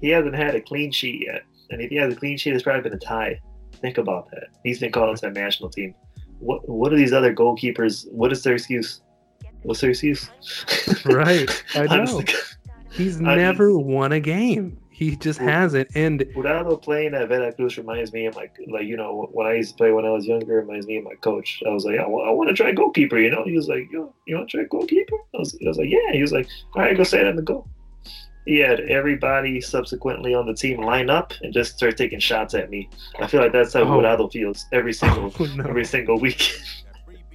[0.00, 2.62] he hasn't had a clean sheet yet, and if he has a clean sheet, it's
[2.62, 3.40] probably been a tie.
[3.80, 4.48] Think about that.
[4.64, 5.94] He's been called to the national team.
[6.40, 8.10] What what are these other goalkeepers?
[8.12, 9.00] What is their excuse?
[9.62, 10.28] What's their excuse?
[11.04, 12.22] right, I know.
[12.90, 14.78] He's I never won a game.
[14.90, 15.88] He just hasn't.
[15.96, 19.70] And Jurado playing at Veracruz reminds me of my like you know when I used
[19.70, 20.56] to play when I was younger.
[20.56, 21.62] Reminds me of my coach.
[21.66, 23.18] I was like, I want, to try goalkeeper.
[23.18, 25.16] You know, he was like, you you want to try goalkeeper?
[25.34, 26.12] I was, I was like, yeah.
[26.12, 27.68] He was like, all right, go say stand in the goal
[28.44, 32.70] he had everybody subsequently on the team line up and just start taking shots at
[32.70, 32.88] me.
[33.20, 33.86] I feel like that's how oh.
[33.86, 35.64] Jurado feels every oh, single oh, no.
[35.64, 36.52] every single week.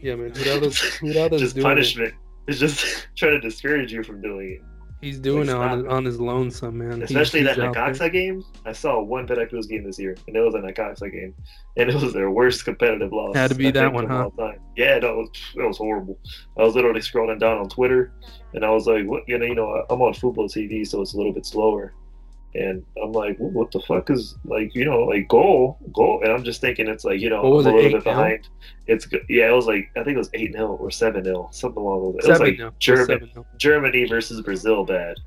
[0.02, 0.32] yeah, man.
[0.32, 2.10] Jurado's, Jurado's just punishment.
[2.10, 2.16] It.
[2.48, 4.77] It's just trying to discourage you from doing it.
[5.00, 7.04] He's doing it on, his, on his lonesome, man.
[7.04, 8.44] Especially he's, that Necaxa game.
[8.66, 11.36] I saw one Veracruz game this year, and it was a Necaxa game,
[11.78, 13.36] and it was their worst competitive loss.
[13.36, 14.30] Had to be I that one, huh?
[14.76, 16.18] Yeah, that was that was horrible.
[16.58, 18.12] I was literally scrolling down on Twitter,
[18.54, 19.24] and I was like, "What?
[19.28, 21.94] You know, you know, I'm on football TV, so it's a little bit slower."
[22.58, 26.22] And I'm like, what the fuck is like, you know, like goal, goal.
[26.24, 28.50] And I'm just thinking it's like, you know, I'm a little bit behind.
[28.88, 31.82] It's yeah, it was like I think it was eight 0 or seven 0 something
[31.82, 32.26] along those.
[32.26, 35.18] It was like Germany, Germany versus Brazil bad.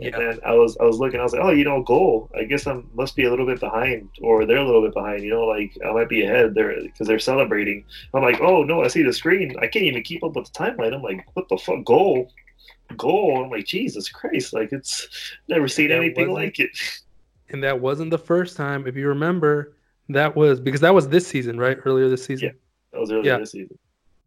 [0.00, 0.18] And yeah.
[0.18, 2.30] then I was I was looking, I was like, oh, you know, goal.
[2.36, 5.24] I guess I must be a little bit behind, or they're a little bit behind.
[5.24, 7.84] You know, like I might be ahead there because they're celebrating.
[8.14, 9.56] I'm like, oh no, I see the screen.
[9.58, 10.94] I can't even keep up with the timeline.
[10.94, 12.30] I'm like, what the fuck, goal?
[12.96, 13.42] Goal.
[13.42, 15.08] I'm like, Jesus Christ, like it's
[15.48, 16.70] never seen anything like it.
[17.50, 18.86] And that wasn't the first time.
[18.86, 19.74] If you remember,
[20.10, 21.78] that was because that was this season, right?
[21.86, 22.48] Earlier this season.
[22.48, 22.52] Yeah,
[22.92, 23.38] that was earlier yeah.
[23.38, 23.78] this season.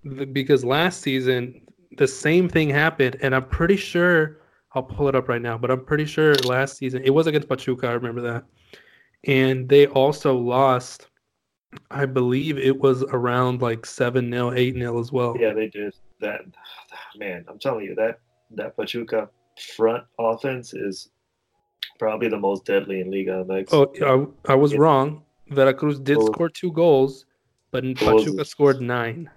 [0.04, 1.62] The, because last season
[1.98, 4.40] the same thing happened, and I'm pretty sure
[4.74, 7.50] I'll pull it up right now, but I'm pretty sure last season it was against
[7.50, 7.88] Pachuca.
[7.88, 8.44] I remember that,
[9.26, 11.08] and they also lost.
[11.90, 15.36] I believe it was around like seven 0 eight 0 as well.
[15.40, 16.42] Yeah, they did that.
[17.16, 18.20] Man, I'm telling you that
[18.56, 19.30] that Pachuca
[19.76, 21.10] front offense is
[22.00, 23.74] Probably the most deadly in Liga MX.
[23.74, 24.80] Oh, I, I was Yeah.
[24.80, 25.24] wrong.
[25.50, 26.34] Veracruz did Oh.
[26.34, 27.26] score two goals,
[27.72, 28.24] but Goals.
[28.26, 29.30] Pachuca scored nine.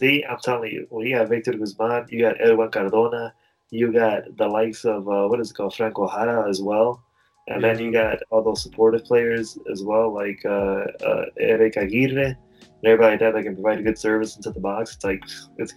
[0.00, 3.32] See, I'm telling you, when you got Victor Guzman, you got Edwin Cardona,
[3.70, 7.02] you got the likes of uh, what is it called, Franco Jara as well,
[7.48, 12.26] and then you got all those supportive players as well, like uh, uh, Eric Aguirre,
[12.26, 12.36] and
[12.84, 14.94] everybody like that that can provide a good service into the box.
[14.96, 15.22] It's like,
[15.56, 15.72] it's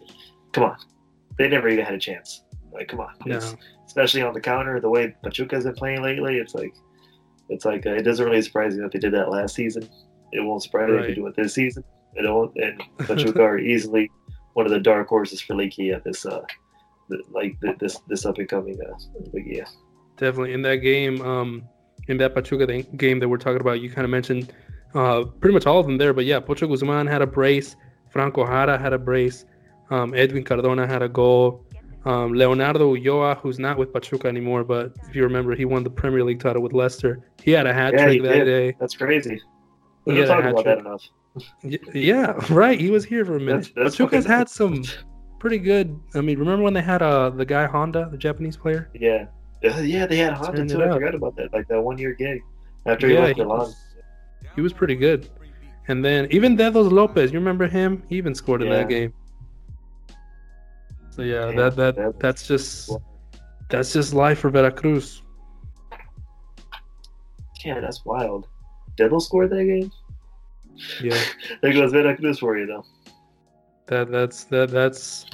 [0.51, 0.77] come on,
[1.37, 2.43] they never even had a chance.
[2.71, 3.39] Like, come on, No.
[3.85, 6.73] Especially on the counter, the way Pachuca's been playing lately, it's like,
[7.49, 9.87] it's like uh, it doesn't really surprise me that they did that last season.
[10.33, 11.07] It won't surprise me if Right.
[11.09, 11.83] they do it this season.
[12.15, 14.11] It won't, and Pachuca are easily
[14.53, 16.41] one of the dark horses for Liguilla this uh
[17.09, 18.93] th- like th- this this up and coming uh
[19.33, 19.65] Liguilla.
[20.17, 21.63] Definitely in that game, um,
[22.09, 24.51] in that Pachuca thing, game that we're talking about, you kind of mentioned
[24.95, 26.13] uh, pretty much all of them there.
[26.13, 27.75] But yeah, Pocho Guzman had a brace,
[28.09, 29.45] Franco Jara had a brace,
[29.91, 31.63] um, Edwin Cardona had a goal,
[32.07, 35.89] um, Leonardo Ulloa, who's not with Pachuca anymore, but if you remember, he won the
[35.89, 37.19] Premier League title with Leicester.
[37.43, 38.45] He had a hat Yeah, trick that did.
[38.45, 38.75] day.
[38.79, 39.41] That's crazy.
[40.05, 41.03] We don't talk about that enough.
[41.93, 42.79] Yeah, right.
[42.79, 43.71] He was here for a minute.
[43.73, 44.83] That's- that's Pachuca's fucking- had some
[45.39, 45.99] pretty good.
[46.15, 48.89] I mean, remember when they had uh the guy Honda, the Japanese player?
[48.93, 49.25] Yeah.
[49.63, 50.83] Uh, yeah, they had Honda Turned too.
[50.83, 51.51] I forgot about that.
[51.53, 52.41] Like that one year gig
[52.85, 53.71] after he left Milan.
[54.55, 55.29] he was pretty good.
[55.89, 58.03] And then even Dedos Lopez, you remember him?
[58.09, 59.13] He even scored in that game.
[61.17, 62.91] So yeah, that that that- that's just
[63.69, 65.23] that's just life for Veracruz.
[67.65, 68.47] Yeah, that's wild.
[68.97, 69.91] Devil scored that game.
[71.01, 71.19] Yeah,
[71.61, 72.85] There goes Veracruz for you though.
[73.87, 75.25] that that's that that's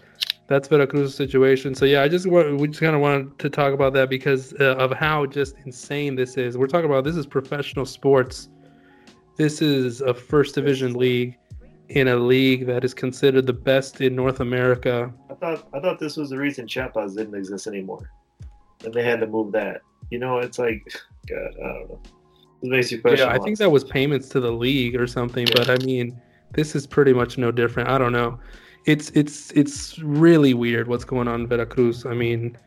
[0.47, 1.75] that's Veracruz's situation.
[1.75, 4.75] So yeah, I just we just kind of wanted to talk about that because uh,
[4.77, 6.57] of how just insane this is.
[6.57, 8.47] We're talking about this is professional sports.
[9.35, 11.37] This is a first division league
[11.93, 15.13] in a league that is considered the best in North America.
[15.29, 18.09] I thought I thought this was the reason Chiapas didn't exist anymore,
[18.83, 19.81] and they had to move that.
[20.09, 20.83] You know, it's like,
[21.29, 22.01] God, I don't know.
[22.63, 23.27] It makes you question.
[23.27, 25.45] Yeah, I think that was payments to the league or something.
[25.53, 26.19] But I mean,
[26.53, 27.89] this is pretty much no different.
[27.89, 28.39] I don't know.
[28.85, 32.07] It's it's it's really weird what's going on in Veracruz.
[32.07, 32.57] I mean,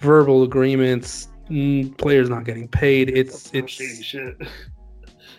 [0.00, 3.08] verbal agreements, mm, players not getting paid.
[3.10, 4.36] It's shady it's shit.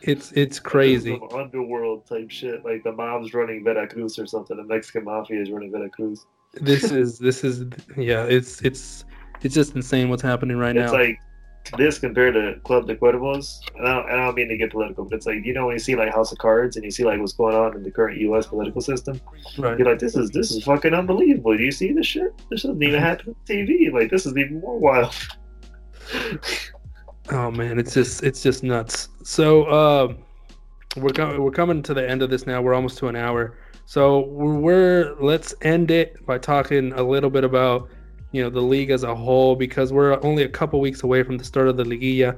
[0.07, 1.19] it's it's crazy.
[1.33, 4.55] Underworld type shit, like the mob's running Veracruz or something.
[4.55, 6.25] The Mexican mafia is running Veracruz.
[6.53, 7.65] This is this is
[7.97, 8.23] yeah.
[8.25, 9.05] It's it's
[9.41, 10.97] it's just insane what's happening right It's now.
[10.97, 11.19] It's like
[11.79, 13.59] this compared to Club de Cuervos.
[13.75, 15.65] And I, don't, and I don't mean to get political, but it's like you know
[15.65, 17.81] when you see like House of Cards and you see like what's going on in
[17.81, 18.45] the current U.S.
[18.45, 19.19] political system,
[19.57, 19.77] right.
[19.77, 21.57] you're like, this is this is fucking unbelievable.
[21.57, 22.31] Do you see this shit?
[22.51, 23.91] This doesn't even happen on TV.
[23.91, 25.15] Like this is even more wild.
[27.29, 29.09] Oh man, it's just it's just nuts.
[29.23, 30.13] So uh,
[30.95, 32.61] we're coming we're coming to the end of this now.
[32.61, 33.57] We're almost to an hour.
[33.85, 37.89] So we're let's end it by talking a little bit about
[38.31, 41.37] you know the league as a whole because we're only a couple weeks away from
[41.37, 42.37] the start of the liguilla,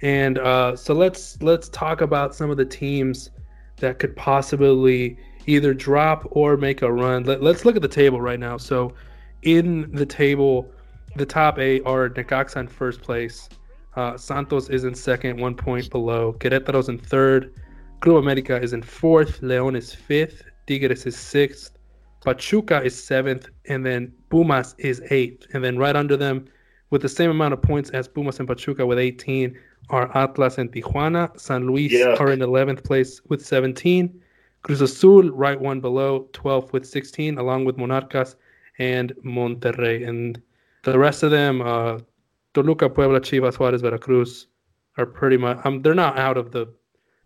[0.00, 3.30] and uh, so let's let's talk about some of the teams
[3.76, 7.24] that could possibly either drop or make a run.
[7.24, 8.56] Let, let's look at the table right now.
[8.56, 8.94] So
[9.42, 10.70] in the table,
[11.16, 13.48] the top eight are Necaxa in first place.
[13.96, 16.32] Uh, Santos is in second, one point below.
[16.34, 17.52] Querétaro's in third.
[18.00, 19.40] Club America is in fourth.
[19.42, 20.42] León is fifth.
[20.66, 21.78] Tigres is sixth.
[22.24, 23.48] Pachuca is seventh.
[23.66, 25.46] And then Pumas is eighth.
[25.52, 26.46] And then right under them,
[26.90, 29.56] with the same amount of points as Pumas and Pachuca with 18,
[29.90, 31.38] are Atlas and Tijuana.
[31.38, 32.16] San Luis Yeah.
[32.18, 34.20] are in 11th place with 17.
[34.62, 38.36] Cruz Azul, right one below, 12th with 16, along with Monarcas
[38.78, 40.06] and Monterrey.
[40.08, 40.40] And
[40.84, 41.98] the rest of them, uh,
[42.54, 44.46] Toluca, Puebla, Chivas, Juarez, Veracruz,
[44.98, 45.58] are pretty much.
[45.64, 46.72] Um, they're not out of the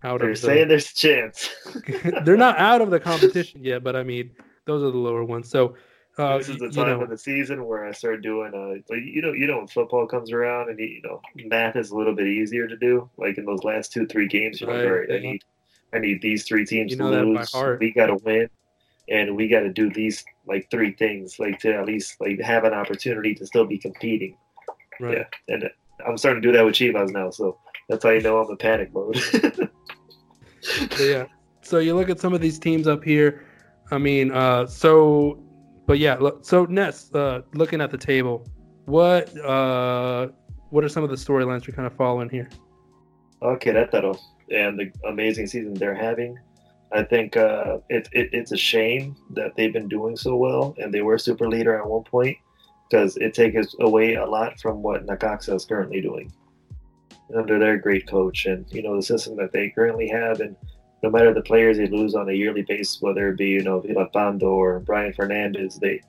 [0.05, 0.75] out They're of saying the.
[0.75, 1.51] there's a chance.
[2.25, 4.31] they're not out of the competition yet, but I mean,
[4.65, 5.49] those are the lower ones.
[5.49, 5.75] So,
[6.19, 8.83] uh, this is the you time know, of the season where I start doing uh
[8.93, 11.97] like you know you know when football comes around and you know math is a
[11.97, 14.87] little bit easier to do like in those last two three games you're like Right,
[14.87, 15.43] all right I need
[15.93, 18.49] I need these three teams You to know by lose we got to win
[19.11, 22.65] and we got to do these like three things like to at least like have
[22.65, 24.39] an opportunity to still be competing
[25.01, 25.19] right.
[25.19, 25.71] yeah and
[26.07, 28.57] I'm starting to do that with Chivas now so that's how you know I'm in
[28.57, 29.19] panic mode
[31.01, 31.27] yeah.
[31.63, 33.45] So you look at some of these teams up here.
[33.91, 35.43] I mean, uh, so,
[35.87, 36.15] but yeah.
[36.15, 38.47] look- So Ness, uh, looking at the table,
[38.87, 40.29] what uh,
[40.71, 42.49] what are some of the storylines you're kind of following here?
[43.43, 44.19] Okay, that that'll
[44.51, 46.39] and the amazing season they're having.
[46.93, 50.95] I think uh, it, it it's a shame that they've been doing so well, and
[50.95, 52.37] they were super leader at one point
[52.89, 56.33] because it takes away a lot from what Necaxa is currently doing
[57.37, 60.57] under their great coach, and you know the system that they currently have, and
[61.03, 63.81] no matter the players they lose on a yearly basis, whether it be you know
[63.81, 66.01] Vilapando or Brian Fernandez, they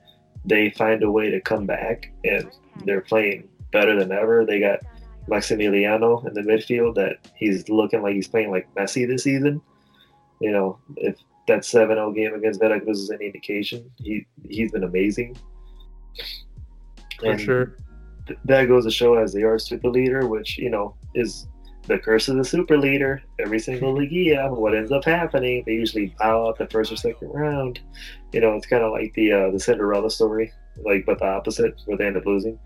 [0.44, 2.50] they find a way to come back, and
[2.84, 4.46] they're playing better than ever.
[4.46, 4.80] They got
[5.28, 9.60] Maximiliano in the midfield that he's looking like he's playing like Messi this season.
[10.40, 11.16] You know, if
[11.48, 15.36] that 7-0 game against Veracruz is any indication, he he's been amazing.
[17.18, 17.76] For and sure.
[18.26, 21.46] Th- that goes to show as they are super leader, which you know is
[21.86, 23.22] the curse of the super leader.
[23.38, 27.28] Every single Liguilla, what ends up happening, they usually bow out the first or second
[27.28, 27.80] round.
[28.32, 30.52] You know, it's kind of like the uh, the Cinderella story,
[30.84, 32.58] like but the opposite, where they end up losing.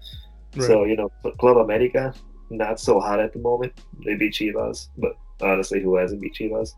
[0.57, 0.67] Right.
[0.67, 2.13] So you know, Club America,
[2.51, 3.73] not so hot at the moment.
[4.05, 6.73] They beat Chivas, but honestly, who hasn't beat Chivas?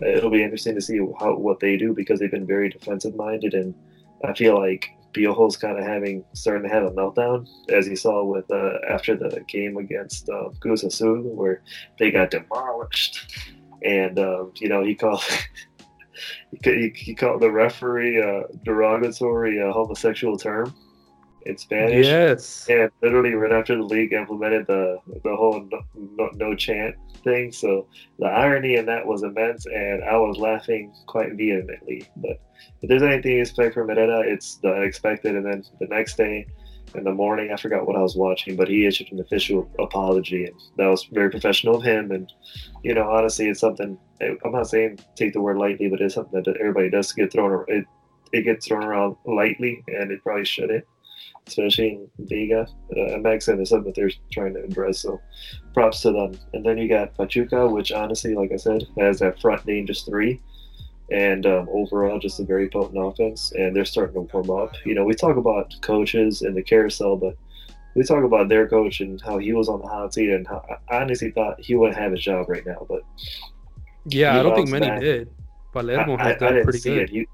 [0.00, 3.54] It'll be interesting to see how what they do because they've been very defensive minded,
[3.54, 3.74] and
[4.24, 8.24] I feel like Piojo's kind of having starting to have a meltdown, as you saw
[8.24, 11.62] with uh, after the game against uh, Cruz where
[11.98, 13.36] they got demolished,
[13.82, 15.22] and uh, you know he called
[16.64, 20.74] he, he, called the referee a derogatory uh, homosexual term
[21.48, 22.06] in Spanish.
[22.06, 22.66] Yes.
[22.68, 26.94] And literally right after the league implemented the the whole no, no, no, chant
[27.24, 27.88] thing, so
[28.18, 32.06] the irony in that was immense, and I was laughing quite vehemently.
[32.16, 32.40] But
[32.82, 35.34] if there's anything you expect from Herrera, it's the unexpected.
[35.34, 36.46] And then the next day
[36.94, 40.44] in the morning, I forgot what I was watching, but he issued an official apology,
[40.44, 42.10] and that was very professional of him.
[42.12, 42.30] And
[42.84, 43.98] you know, honestly, it's something.
[44.20, 47.52] I'm not saying take the word lightly, but it's something that everybody does get thrown.
[47.52, 47.68] Around.
[47.68, 47.84] It
[48.30, 50.84] it gets thrown around lightly, and it probably shouldn't
[51.46, 52.66] especially in Vega.
[52.96, 55.00] Uh, is something that they're trying to address.
[55.00, 55.20] So
[55.74, 56.38] props to them.
[56.52, 60.40] And then you got Pachuca, which honestly, like I said, has that front dangerous three.
[61.10, 63.52] And um, overall, just a very potent offense.
[63.52, 64.74] And they're starting to warm up.
[64.84, 67.34] You know, we talk about coaches and the carousel, but
[67.94, 70.62] we talk about their coach and how he was on the hot seat and how
[70.90, 72.86] I honestly thought he wouldn't have his job right now.
[72.88, 73.02] But
[74.06, 75.00] yeah, I don't think many back.
[75.00, 75.30] did.
[75.72, 77.10] Palermo I, has done pretty good.
[77.10, 77.26] He,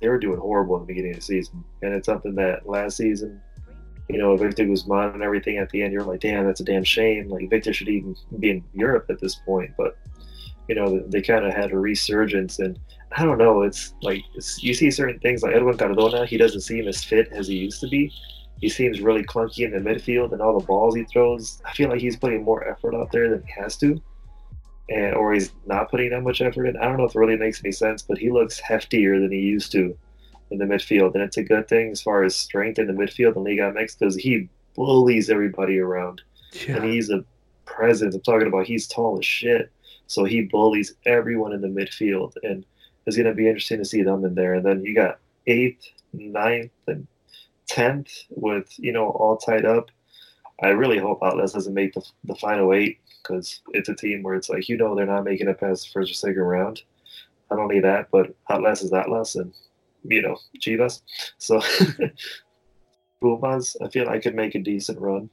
[0.00, 2.96] they were doing horrible in the beginning of the season, and it's something that last
[2.96, 3.40] season
[4.08, 6.84] you know, Victor Guzman and everything at the end, you're like, damn, that's a damn
[6.84, 7.28] shame.
[7.28, 9.96] Like Victor should even be in Europe at this point, but
[10.66, 12.78] you know, they kind of had a resurgence, and
[13.12, 13.62] I don't know.
[13.62, 16.26] It's like it's, you see certain things like Edwin Cardona.
[16.26, 18.12] He doesn't seem as fit as he used to be.
[18.60, 21.62] He seems really clunky in the midfield, and all the balls he throws.
[21.64, 24.00] I feel like he's putting more effort out there than he has to,
[24.88, 26.76] and or he's not putting that much effort in.
[26.76, 29.38] I don't know if it really makes any sense, but he looks heftier than he
[29.38, 29.96] used to
[30.50, 33.36] in the midfield, and it's a good thing as far as strength in the midfield
[33.36, 36.22] in Liga MX because he bullies everybody around,
[36.66, 36.76] yeah.
[36.76, 37.24] and he's a
[37.66, 38.14] presence.
[38.14, 39.70] I'm talking about he's tall as shit,
[40.06, 42.64] so he bullies everyone in the midfield, and
[43.06, 44.54] it's going to be interesting to see them in there.
[44.54, 47.06] And then you got eighth, ninth, and
[47.66, 49.90] tenth with you know all tied up.
[50.62, 52.98] I really hope Atlas doesn't make the, the final eight
[53.28, 55.90] because it's a team where it's like you know they're not making it past the
[55.92, 56.82] first or second round.
[57.50, 59.52] Not only that, but Atlas is Atlas, and
[60.04, 61.02] you know, Chivas.
[61.38, 61.60] So
[63.20, 65.30] Pumas, I feel like could make a decent run.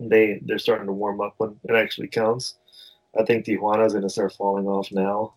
[0.00, 2.56] They they're starting to warm up when it actually counts.
[3.18, 5.34] I think Tijuana's gonna start falling off now.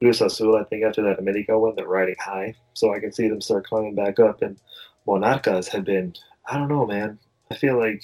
[0.00, 2.54] Cruz Azul, I think after that America win, they're riding high.
[2.74, 4.42] So I can see them start climbing back up.
[4.42, 4.58] And
[5.06, 7.18] Monarcas have been, I don't know, man.
[7.50, 8.02] I feel like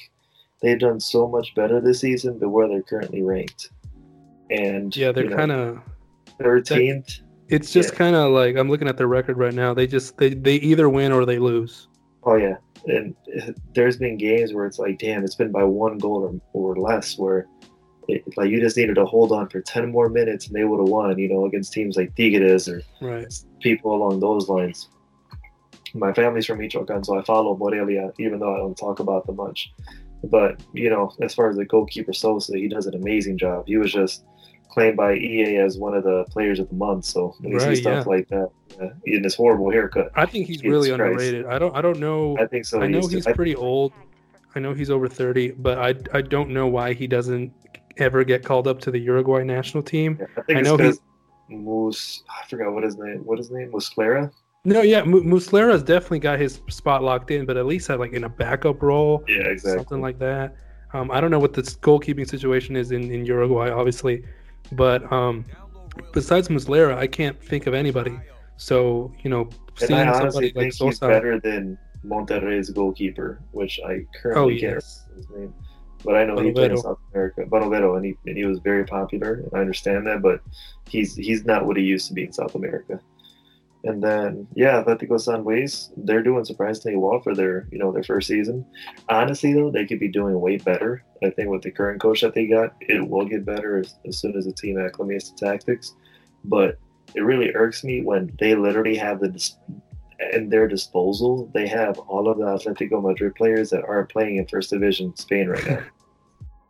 [0.63, 3.71] they've done so much better this season than where they're currently ranked.
[4.51, 5.81] And yeah, they're kind of
[6.39, 7.21] 13th.
[7.49, 7.99] It's just yeah.
[7.99, 9.75] kind of like I'm looking at their record right now.
[9.75, 11.89] They just they they either win or they lose.
[12.25, 12.57] Oh yeah,
[12.87, 16.71] and eh, there's been games where it's like, damn, it's been by one goal or,
[16.71, 17.47] or less, where
[18.09, 20.81] it, like you just needed to hold on for ten more minutes and they would
[20.81, 21.19] have won.
[21.19, 23.27] You know, against teams like Tigres or right.
[23.61, 24.89] people along those lines.
[25.95, 29.37] My family's from Michoacan, so I follow Morelia, even though I don't talk about them
[29.37, 29.75] much.
[30.25, 33.65] But you know, as far as the goalkeeper Sosa, he does an amazing job.
[33.67, 34.25] He was just
[34.71, 37.05] claimed by EA as one of the players of the month.
[37.05, 38.13] So when right, see stuff yeah.
[38.13, 38.51] like that,
[38.81, 41.03] uh, in this horrible haircut, I think he's really Christ.
[41.03, 41.47] underrated.
[41.47, 42.37] I don't, I don't know.
[42.39, 42.81] I think so.
[42.81, 43.93] I know he's, he's pretty old.
[44.55, 47.53] I know he's over thirty, but I, I don't know why he doesn't
[47.99, 50.19] ever get called up to the Uruguay national team.
[50.21, 51.01] Yeah, I, I know he's
[51.49, 52.23] Mus.
[52.29, 53.21] I forgot what his name.
[53.25, 53.71] What his name?
[53.73, 54.31] Muslera.
[54.65, 58.13] No, yeah, M- Muslera's definitely got his spot locked in, but at least have like
[58.13, 59.25] in a backup role.
[59.27, 59.79] Yeah, exactly.
[59.79, 60.55] Something like that.
[60.93, 64.25] Um, I don't know what the goalkeeping situation is in, in Uruguay, obviously,
[64.73, 65.45] but um,
[66.13, 68.19] besides Muslera, I can't think of anybody.
[68.57, 72.71] So you know, seeing and I honestly somebody think like Sosa, he's better than Monterrey's
[72.71, 75.07] goalkeeper, which I currently oh, can't yes.
[75.17, 75.55] his name.
[76.05, 76.45] But I know Barovero.
[76.45, 79.35] he played in South America, Barovero, and he and he was very popular.
[79.35, 80.41] And I understand that, but
[80.89, 83.01] he's he's not what he used to be in South America.
[83.85, 88.05] And then yeah, Atletico San Luis, they're doing surprisingly well for their you know their
[88.05, 88.65] first season.
[89.09, 91.05] Honestly though, they could be doing way better.
[91.25, 94.19] I think with the current coach that they got, it will get better as, as
[94.19, 95.95] soon as the team acclimates to tactics.
[96.45, 96.79] But
[97.15, 99.51] it really irks me when they literally have the
[100.33, 104.47] in their disposal, they have all of the Atletico Madrid players that aren't playing in
[104.47, 105.83] First Division Spain right now.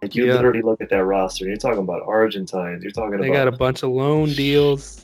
[0.01, 0.35] Like you Yeah.
[0.35, 2.83] literally look at that roster, and you're talking about Argentines.
[2.83, 5.02] You're talking They about they got a bunch of loan deals.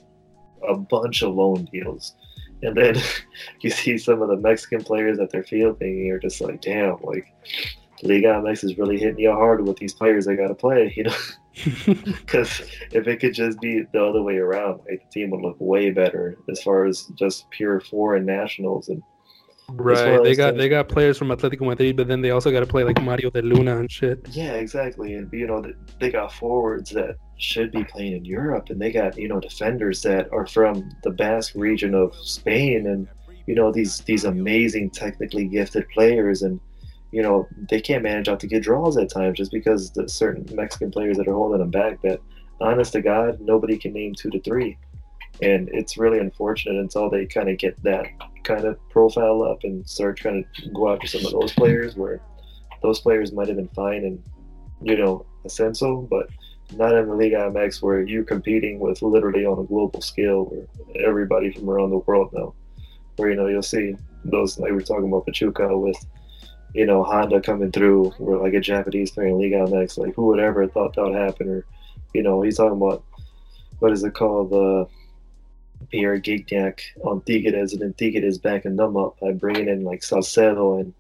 [0.67, 2.15] A bunch of loan deals.
[2.63, 2.97] And then
[3.61, 6.97] you see some of the Mexican players that they're fielding, and you're just like, damn,
[7.03, 7.33] like
[8.03, 11.05] Liga MX is really hitting you hard with these players they got to play, you
[11.05, 11.17] know?
[11.85, 12.61] Because
[12.93, 15.91] if it could just be the other way around, like the team would look way
[15.91, 18.89] better as far as just pure foreign nationals.
[18.89, 19.03] And
[19.71, 20.23] right.
[20.23, 20.59] They got things.
[20.59, 23.31] they got players from Atletico Madrid, but then they also got to play like Mario
[23.31, 24.27] de Luna and shit.
[24.31, 25.15] yeah, exactly.
[25.15, 25.65] And you know,
[26.01, 30.03] they got forwards that should be playing in Europe, and they got you know defenders
[30.03, 33.09] that are from the Basque region of Spain, and
[33.49, 36.61] you know these these amazing technically gifted players and
[37.13, 40.47] you know they can't manage out to get draws at times just because the certain
[40.55, 42.21] mexican players that are holding them back that
[42.61, 44.77] honest to god nobody can name two to three
[45.41, 48.07] and it's really unfortunate until they kind of get that
[48.49, 52.21] kind of profile up and start trying to go after some of those players where
[52.83, 54.23] those players might have been fine and
[54.83, 56.29] you know essential, but
[56.77, 60.67] not in the league MX where you're competing with literally on a global scale where
[61.07, 62.55] everybody from around the world now.
[63.17, 65.97] Where you know you'll see those like we we're talking about Pachuca with
[66.75, 70.27] you know Honda coming through or like a Japanese player in league MX like who
[70.27, 71.65] would ever thought that would happen or
[72.15, 73.05] you know he's talking about
[73.81, 74.85] what is it called uh
[75.91, 80.79] Pierre Gignac on Tigres and then Tigres backing them up by bringing in like Salcedo
[80.79, 80.93] and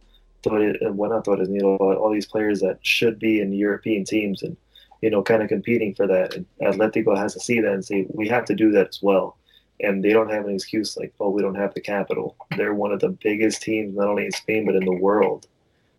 [0.42, 4.42] Torres and well not Torres Nilo all these players that should be in European teams
[4.42, 4.56] and
[5.02, 8.06] you know kind of competing for that and Atletico has to see that and say
[8.10, 9.36] we have to do that as well
[9.80, 12.36] and they don't have an excuse like, oh, we don't have the capital.
[12.56, 15.46] They're one of the biggest teams, not only in Spain but in the world.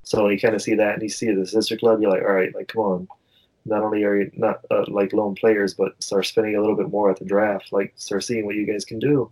[0.03, 2.01] So you kind of see that, and you see the sister club.
[2.01, 3.07] You're like, all right, like come on.
[3.69, 6.89] Not only are you not uh, like loan players, but start spending a little bit
[6.89, 7.71] more at the draft.
[7.71, 9.31] Like start seeing what you guys can do.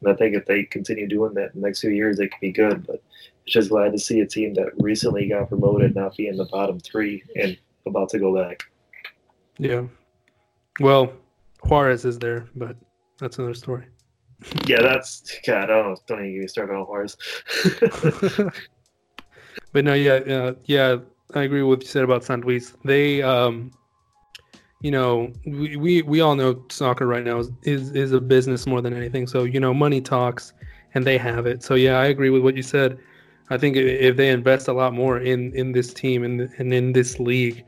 [0.00, 2.40] And I think if they continue doing that in the next few years, they could
[2.40, 2.86] be good.
[2.86, 3.02] But
[3.46, 6.78] just glad to see a team that recently got promoted not be in the bottom
[6.78, 8.62] three and about to go back.
[9.58, 9.84] Yeah.
[10.80, 11.12] Well,
[11.64, 12.76] Juarez is there, but
[13.18, 13.86] that's another story.
[14.66, 15.64] Yeah, that's God.
[15.64, 15.96] I don't know.
[16.06, 17.16] don't even get me started on Juarez.
[19.72, 20.98] But no, yeah, uh, yeah,
[21.34, 22.74] I agree with what you said about San Luis.
[22.84, 23.70] They, um,
[24.80, 28.66] you know, we, we, we all know soccer right now is, is is a business
[28.66, 29.26] more than anything.
[29.26, 30.52] So you know, money talks,
[30.94, 31.62] and they have it.
[31.62, 32.98] So yeah, I agree with what you said.
[33.50, 36.92] I think if they invest a lot more in in this team and and in
[36.92, 37.64] this league,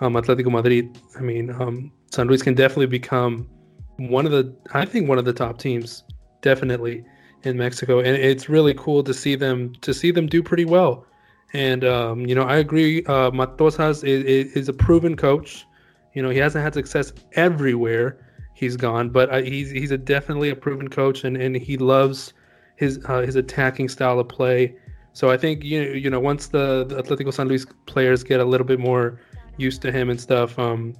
[0.00, 3.48] um, Atletico Madrid, I mean, um, San Luis can definitely become
[3.96, 6.04] one of the, I think one of the top teams,
[6.40, 7.04] definitely
[7.42, 11.06] in Mexico, and it's really cool to see them to see them do pretty well.
[11.52, 13.04] And um, you know, I agree.
[13.04, 15.66] Uh, Matosas is, is, is a proven coach.
[16.14, 18.18] You know, he hasn't had success everywhere
[18.54, 22.32] he's gone, but uh, he's he's a definitely a proven coach, and, and he loves
[22.76, 24.76] his uh, his attacking style of play.
[25.12, 28.44] So I think you you know once the, the Atletico San Luis players get a
[28.44, 29.20] little bit more
[29.56, 30.94] used to him and stuff, um,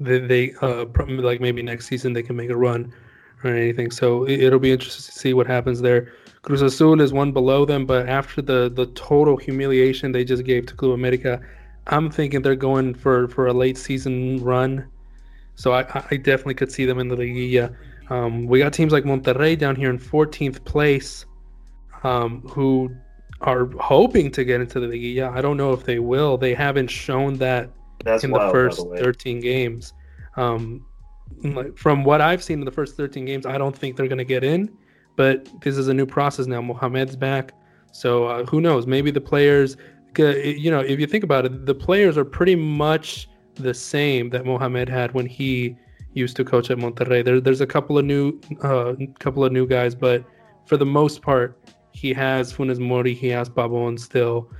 [0.00, 2.92] they, they uh, like maybe next season they can make a run
[3.44, 3.90] or anything.
[3.90, 6.12] So it, it'll be interesting to see what happens there.
[6.42, 10.66] Cruz Azul is one below them, but after the the total humiliation they just gave
[10.66, 11.40] to Club America,
[11.86, 14.86] I'm thinking they're going for for a late season run.
[15.54, 15.80] So I,
[16.10, 17.74] I definitely could see them in the Liguilla.
[18.10, 21.26] Um, we got teams like Monterrey down here in 14th place,
[22.04, 22.94] um, who
[23.42, 25.30] are hoping to get into the Liguilla.
[25.30, 26.36] I don't know if they will.
[26.36, 27.70] They haven't shown that
[28.04, 29.92] That's in the wild, first the 13 games.
[30.36, 30.86] Um,
[31.42, 34.18] like, from what I've seen in the first 13 games, I don't think they're going
[34.18, 34.70] to get in.
[35.16, 36.62] But this is a new process now.
[36.62, 37.52] Mohamed's back,
[37.92, 38.86] so uh, who knows?
[38.86, 39.76] Maybe the players,
[40.18, 44.44] you know, if you think about it, the players are pretty much the same that
[44.46, 45.76] Mohamed had when he
[46.14, 47.24] used to coach at Monterrey.
[47.24, 50.24] There, there's a couple of new, uh, couple of new guys, but
[50.66, 51.58] for the most part,
[51.92, 54.50] he has Funes Mori, he has Pabón still,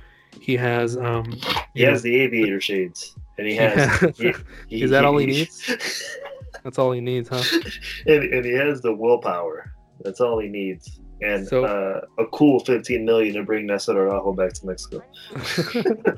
[0.41, 1.39] he has um,
[1.73, 3.99] He has the aviator shades, and he has.
[4.17, 4.33] he-
[4.67, 5.75] he- Is that all he needs?
[6.63, 7.41] That's all he needs, huh?
[8.05, 9.72] and, and he has the willpower.
[10.03, 14.33] That's all he needs, and So- uh, a cool 15 million to bring Nestor Araujo
[14.33, 15.01] back to Mexico.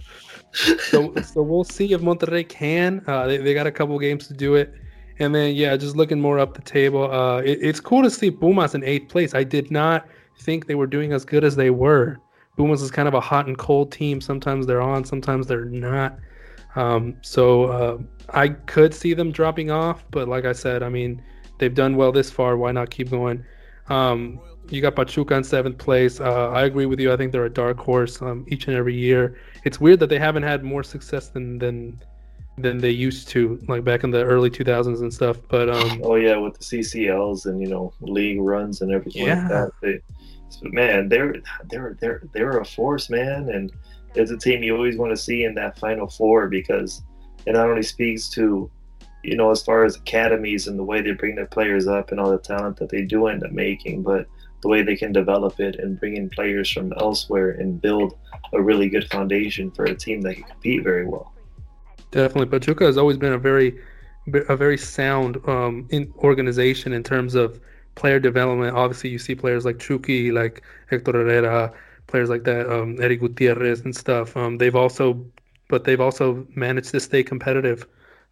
[0.89, 3.03] so, so we'll see if Monterrey can.
[3.07, 4.73] Uh, they, they got a couple games to do it.
[5.19, 8.31] And then, yeah, just looking more up the table, uh, it, it's cool to see
[8.31, 9.33] Pumas in eighth place.
[9.33, 10.07] I did not
[10.39, 12.17] think they were doing as good as they were.
[12.57, 14.19] Pumas is kind of a hot and cold team.
[14.21, 16.17] Sometimes they're on, sometimes they're not.
[16.75, 17.97] Um, so uh,
[18.29, 21.21] I could see them dropping off, but like I said, I mean,
[21.59, 22.57] they've done well this far.
[22.57, 23.43] Why not keep going?
[23.89, 26.19] Um, you got Pachuca in seventh place.
[26.19, 27.13] Uh, I agree with you.
[27.13, 29.37] I think they're a dark horse um, each and every year.
[29.63, 32.01] It's weird that they haven't had more success than than
[32.57, 35.37] than they used to, like back in the early 2000s and stuff.
[35.49, 39.41] But um, Oh yeah, with the CCLs and you know league runs and everything Yeah.
[39.41, 39.71] like that.
[39.81, 39.99] They,
[40.49, 41.35] so, man, they're
[41.69, 43.71] they're they're they're a force, man, and
[44.15, 47.03] it's a team you always want to see in that final four because
[47.45, 48.71] it not only speaks to
[49.25, 52.19] you know as far as academies and the way they bring their players up and
[52.19, 54.27] all the talent that they do end up making, but
[54.61, 58.17] the way they can develop it and bring in players from elsewhere and build
[58.53, 61.31] a really good foundation for a team that can compete very well.
[62.11, 63.79] Definitely, Pachuca has always been a very,
[64.49, 67.59] a very sound um, in organization in terms of
[67.95, 68.75] player development.
[68.75, 71.73] Obviously, you see players like Chucky, like Hector Herrera,
[72.07, 74.35] players like that, um, Eric Gutierrez and stuff.
[74.37, 75.25] Um, they've also,
[75.67, 77.85] but they've also managed to stay competitive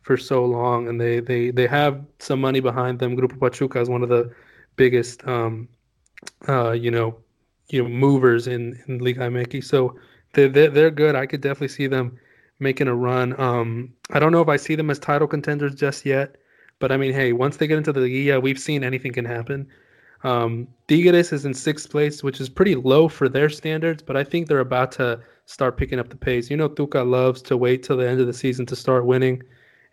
[0.04, 3.18] for so long, and they they they have some money behind them.
[3.18, 4.32] Grupo Pachuca is one of the
[4.76, 5.68] biggest, um,
[6.48, 7.16] uh, you know,
[7.70, 9.64] you know, movers in in Liga MX.
[9.64, 9.98] So
[10.34, 11.16] they're, they're they're good.
[11.16, 12.18] I could definitely see them
[12.60, 13.40] making a run.
[13.40, 16.38] Um, I don't know if I see them as title contenders just yet,
[16.80, 19.68] but I mean, hey, once they get into the Liga, we've seen anything can happen.
[20.24, 24.24] Um, Tigres is in sixth place, which is pretty low for their standards, but I
[24.24, 26.50] think they're about to start picking up the pace.
[26.50, 29.44] You know, Tuca loves to wait till the end of the season to start winning,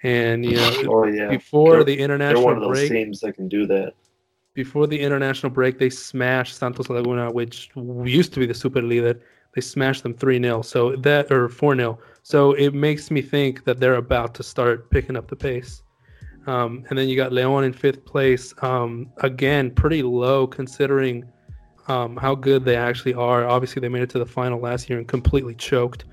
[0.03, 1.29] and you know, oh, yeah.
[1.29, 3.95] before they're, the international they're one of those break, teams that can do that.
[4.55, 9.21] Before the international break, they smashed Santos Laguna, which used to be the super leader.
[9.55, 13.65] They smashed them three 0 so that or four 0 So it makes me think
[13.65, 15.83] that they're about to start picking up the pace.
[16.47, 18.55] Um, and then you got Leon in fifth place.
[18.63, 21.25] Um, again, pretty low considering
[21.89, 23.47] um, how good they actually are.
[23.47, 26.05] Obviously, they made it to the final last year and completely choked.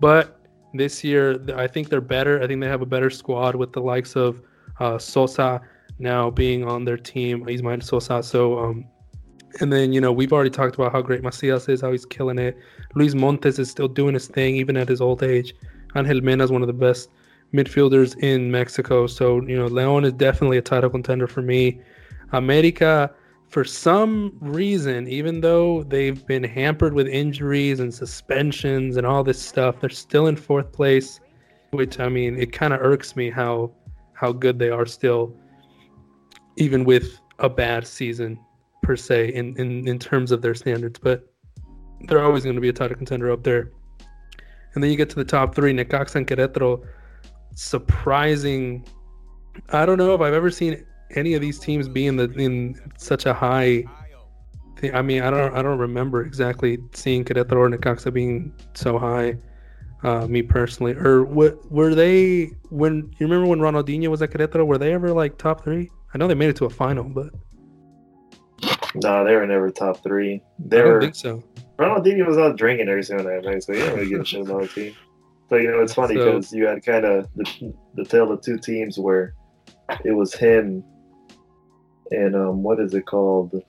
[0.00, 0.40] But
[0.76, 2.42] this year, I think they're better.
[2.42, 4.40] I think they have a better squad with the likes of
[4.80, 5.60] uh, Sosa
[5.98, 7.48] now being on their team.
[7.48, 8.22] Ismael Sosa.
[8.22, 8.84] So, um,
[9.60, 12.38] and then, you know, we've already talked about how great Macias is, how he's killing
[12.38, 12.58] it.
[12.94, 15.54] Luis Montes is still doing his thing, even at his old age.
[15.94, 17.08] Angel Mena is one of the best
[17.54, 19.06] midfielders in Mexico.
[19.06, 21.80] So, you know, Leon is definitely a title contender for me.
[22.32, 23.10] America,
[23.48, 29.40] for some reason, even though they've been hampered with injuries and suspensions and all this
[29.40, 31.20] stuff, they're still in fourth place,
[31.70, 33.72] which I mean, it kind of irks me how
[34.14, 35.34] how good they are still,
[36.56, 38.38] even with a bad season
[38.82, 40.98] per se in, in, in terms of their standards.
[40.98, 41.30] But
[42.08, 43.70] they're always going to be a title contender up there.
[44.74, 46.86] And then you get to the top three, Necaxa and Querétaro
[47.54, 48.86] surprising.
[49.70, 52.80] I don't know if I've ever seen any of these teams be in the in
[52.98, 53.84] such a high.
[54.78, 54.94] Thing.
[54.94, 59.36] I mean, I don't I don't remember exactly seeing Querétaro or Necaxa being so high.
[60.02, 64.66] Uh, me personally, or what were they when you remember when Ronaldinho was at Querétaro?
[64.66, 65.90] Were they ever like top three?
[66.12, 67.30] I know they made it to a final, but
[68.94, 70.42] no, they were never top three.
[70.58, 71.42] They I were, don't think so.
[71.78, 74.62] Ronaldinho was out drinking every single night, so he didn't really give a shit about
[74.62, 74.94] the team.
[75.48, 78.42] So you know, it's funny So- because you had kind of the, the tale of
[78.42, 79.34] two teams where
[80.04, 80.84] it was him
[82.10, 83.62] and um, what is it called?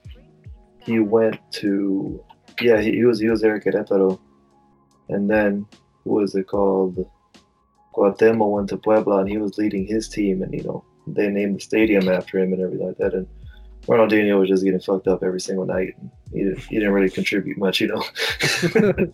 [0.80, 2.24] He went to
[2.60, 4.18] yeah, he, he was he was Eric Querétaro,
[5.08, 5.66] and then
[6.04, 7.04] who was it called?
[7.94, 11.56] Cuauhtemoc went to Puebla and he was leading his team, and you know they named
[11.56, 13.14] the stadium after him and everything like that.
[13.14, 13.26] And
[13.86, 15.94] Ronaldinho was just getting fucked up every single night.
[16.32, 18.04] He didn't, he didn't really contribute much, you know.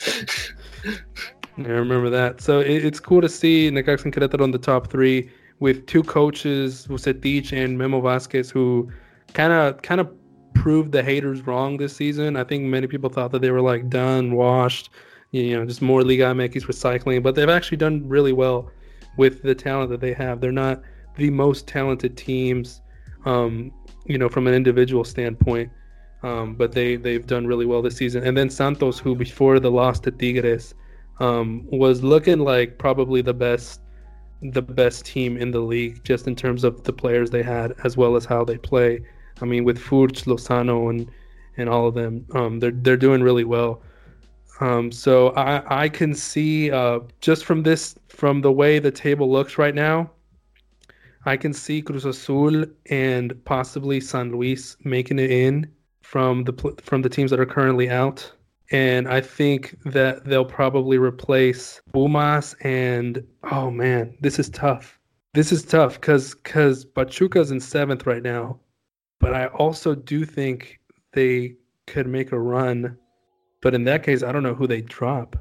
[1.56, 2.40] I remember that.
[2.40, 6.02] So it, it's cool to see Necaxa and Querétaro on the top three with two
[6.02, 8.90] coaches, Vucetich and Memo Vázquez, who
[9.34, 10.10] kind of kind of
[10.54, 12.36] proved the haters wrong this season.
[12.36, 14.90] I think many people thought that they were like done, washed,
[15.32, 18.70] you know, just more Liga MX recycling, but they've actually done really well
[19.16, 20.40] with the talent that they have.
[20.40, 20.80] They're not
[21.16, 22.80] the most talented teams,
[23.24, 23.72] um,
[24.06, 25.70] you know, from an individual standpoint.
[26.22, 28.24] Um, but they they've done really well this season.
[28.24, 30.74] And then Santos, who before the loss to Tigres,
[31.20, 33.80] um, was looking like probably the best
[34.40, 37.96] the best team in the league just in terms of the players they had as
[37.96, 39.00] well as how they play.
[39.40, 41.10] I mean with Furch, Lozano and
[41.56, 43.82] and all of them, um, they're they're doing really well.
[44.60, 49.30] Um, so I I can see uh, just from this from the way the table
[49.30, 50.10] looks right now,
[51.26, 55.70] I can see Cruz Azul and possibly San Luis making it in
[56.02, 56.52] from the
[56.82, 58.30] from the teams that are currently out
[58.70, 64.98] and I think that they'll probably replace Pumas and oh man, this is tough.
[65.34, 68.58] This is tough because because Pachuca's in seventh right now,
[69.24, 70.80] but I also do think
[71.12, 71.56] they
[71.86, 72.98] could make a run.
[73.62, 75.34] But in that case, I don't know who they drop.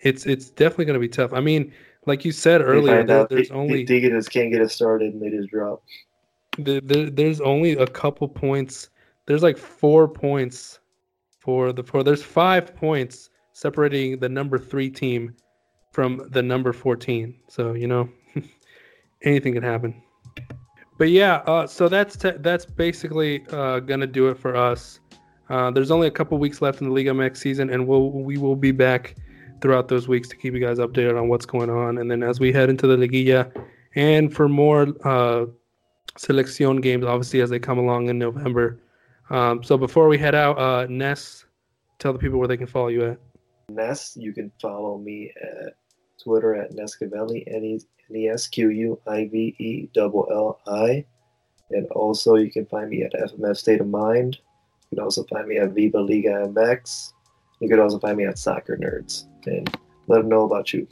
[0.00, 1.32] It's it's definitely going to be tough.
[1.32, 1.72] I mean,
[2.04, 5.30] like you said earlier, there, there's T- only Tigres can't get it started, and they
[5.30, 5.82] just drop.
[6.58, 8.90] there, there, there's only a couple points.
[9.24, 10.80] There's like four points
[11.38, 12.02] for the four.
[12.02, 15.34] There's five points separating the number three team
[15.92, 17.34] from the number 14.
[17.48, 18.10] So you know,
[19.22, 20.02] anything can happen.
[21.02, 25.00] But yeah, uh, so that's te- that's basically uh, gonna do it for us.
[25.50, 28.38] Uh, there's only a couple weeks left in the Liga MX season, and we'll we
[28.38, 29.16] will be back
[29.60, 31.98] throughout those weeks to keep you guys updated on what's going on.
[31.98, 33.50] And then as we head into the Liguilla
[33.96, 35.46] and for more uh,
[36.16, 38.78] selection games, obviously as they come along in November.
[39.28, 41.46] Um, so before we head out, uh, Ness,
[41.98, 43.18] tell the people where they can follow you at.
[43.70, 45.74] Ness, you can follow me at
[46.22, 47.80] Twitter at Nesquivelli, E
[48.14, 51.04] S Q U I V E L L I.
[51.70, 54.38] And also, you can find me at FMF State of Mind.
[54.90, 57.12] You can also find me at Viva Liga MX.
[57.60, 59.24] You can also find me at Soccer Nerds.
[59.46, 59.74] And
[60.06, 60.86] let them know about you.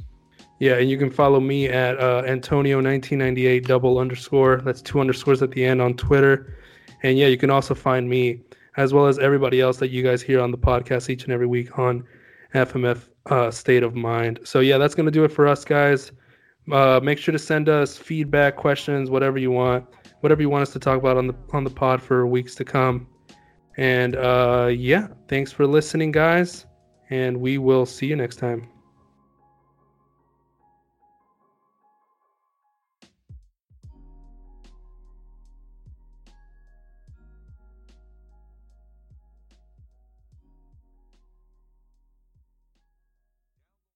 [0.59, 4.60] Yeah, and you can follow me at uh, Antonio1998 double underscore.
[4.62, 6.55] That's two underscores at the end on Twitter.
[7.02, 8.40] And yeah, you can also find me
[8.76, 11.47] as well as everybody else that you guys hear on the podcast each and every
[11.47, 12.05] week on
[12.55, 14.40] FMF uh, State of Mind.
[14.44, 16.12] So yeah, that's gonna do it for us, guys.
[16.72, 19.84] Uh, make sure to send us feedback, questions, whatever you want,
[20.20, 22.64] whatever you want us to talk about on the on the pod for weeks to
[22.64, 23.06] come.
[23.76, 26.66] And uh, yeah, thanks for listening, guys,
[27.09, 28.68] and we will see you next time.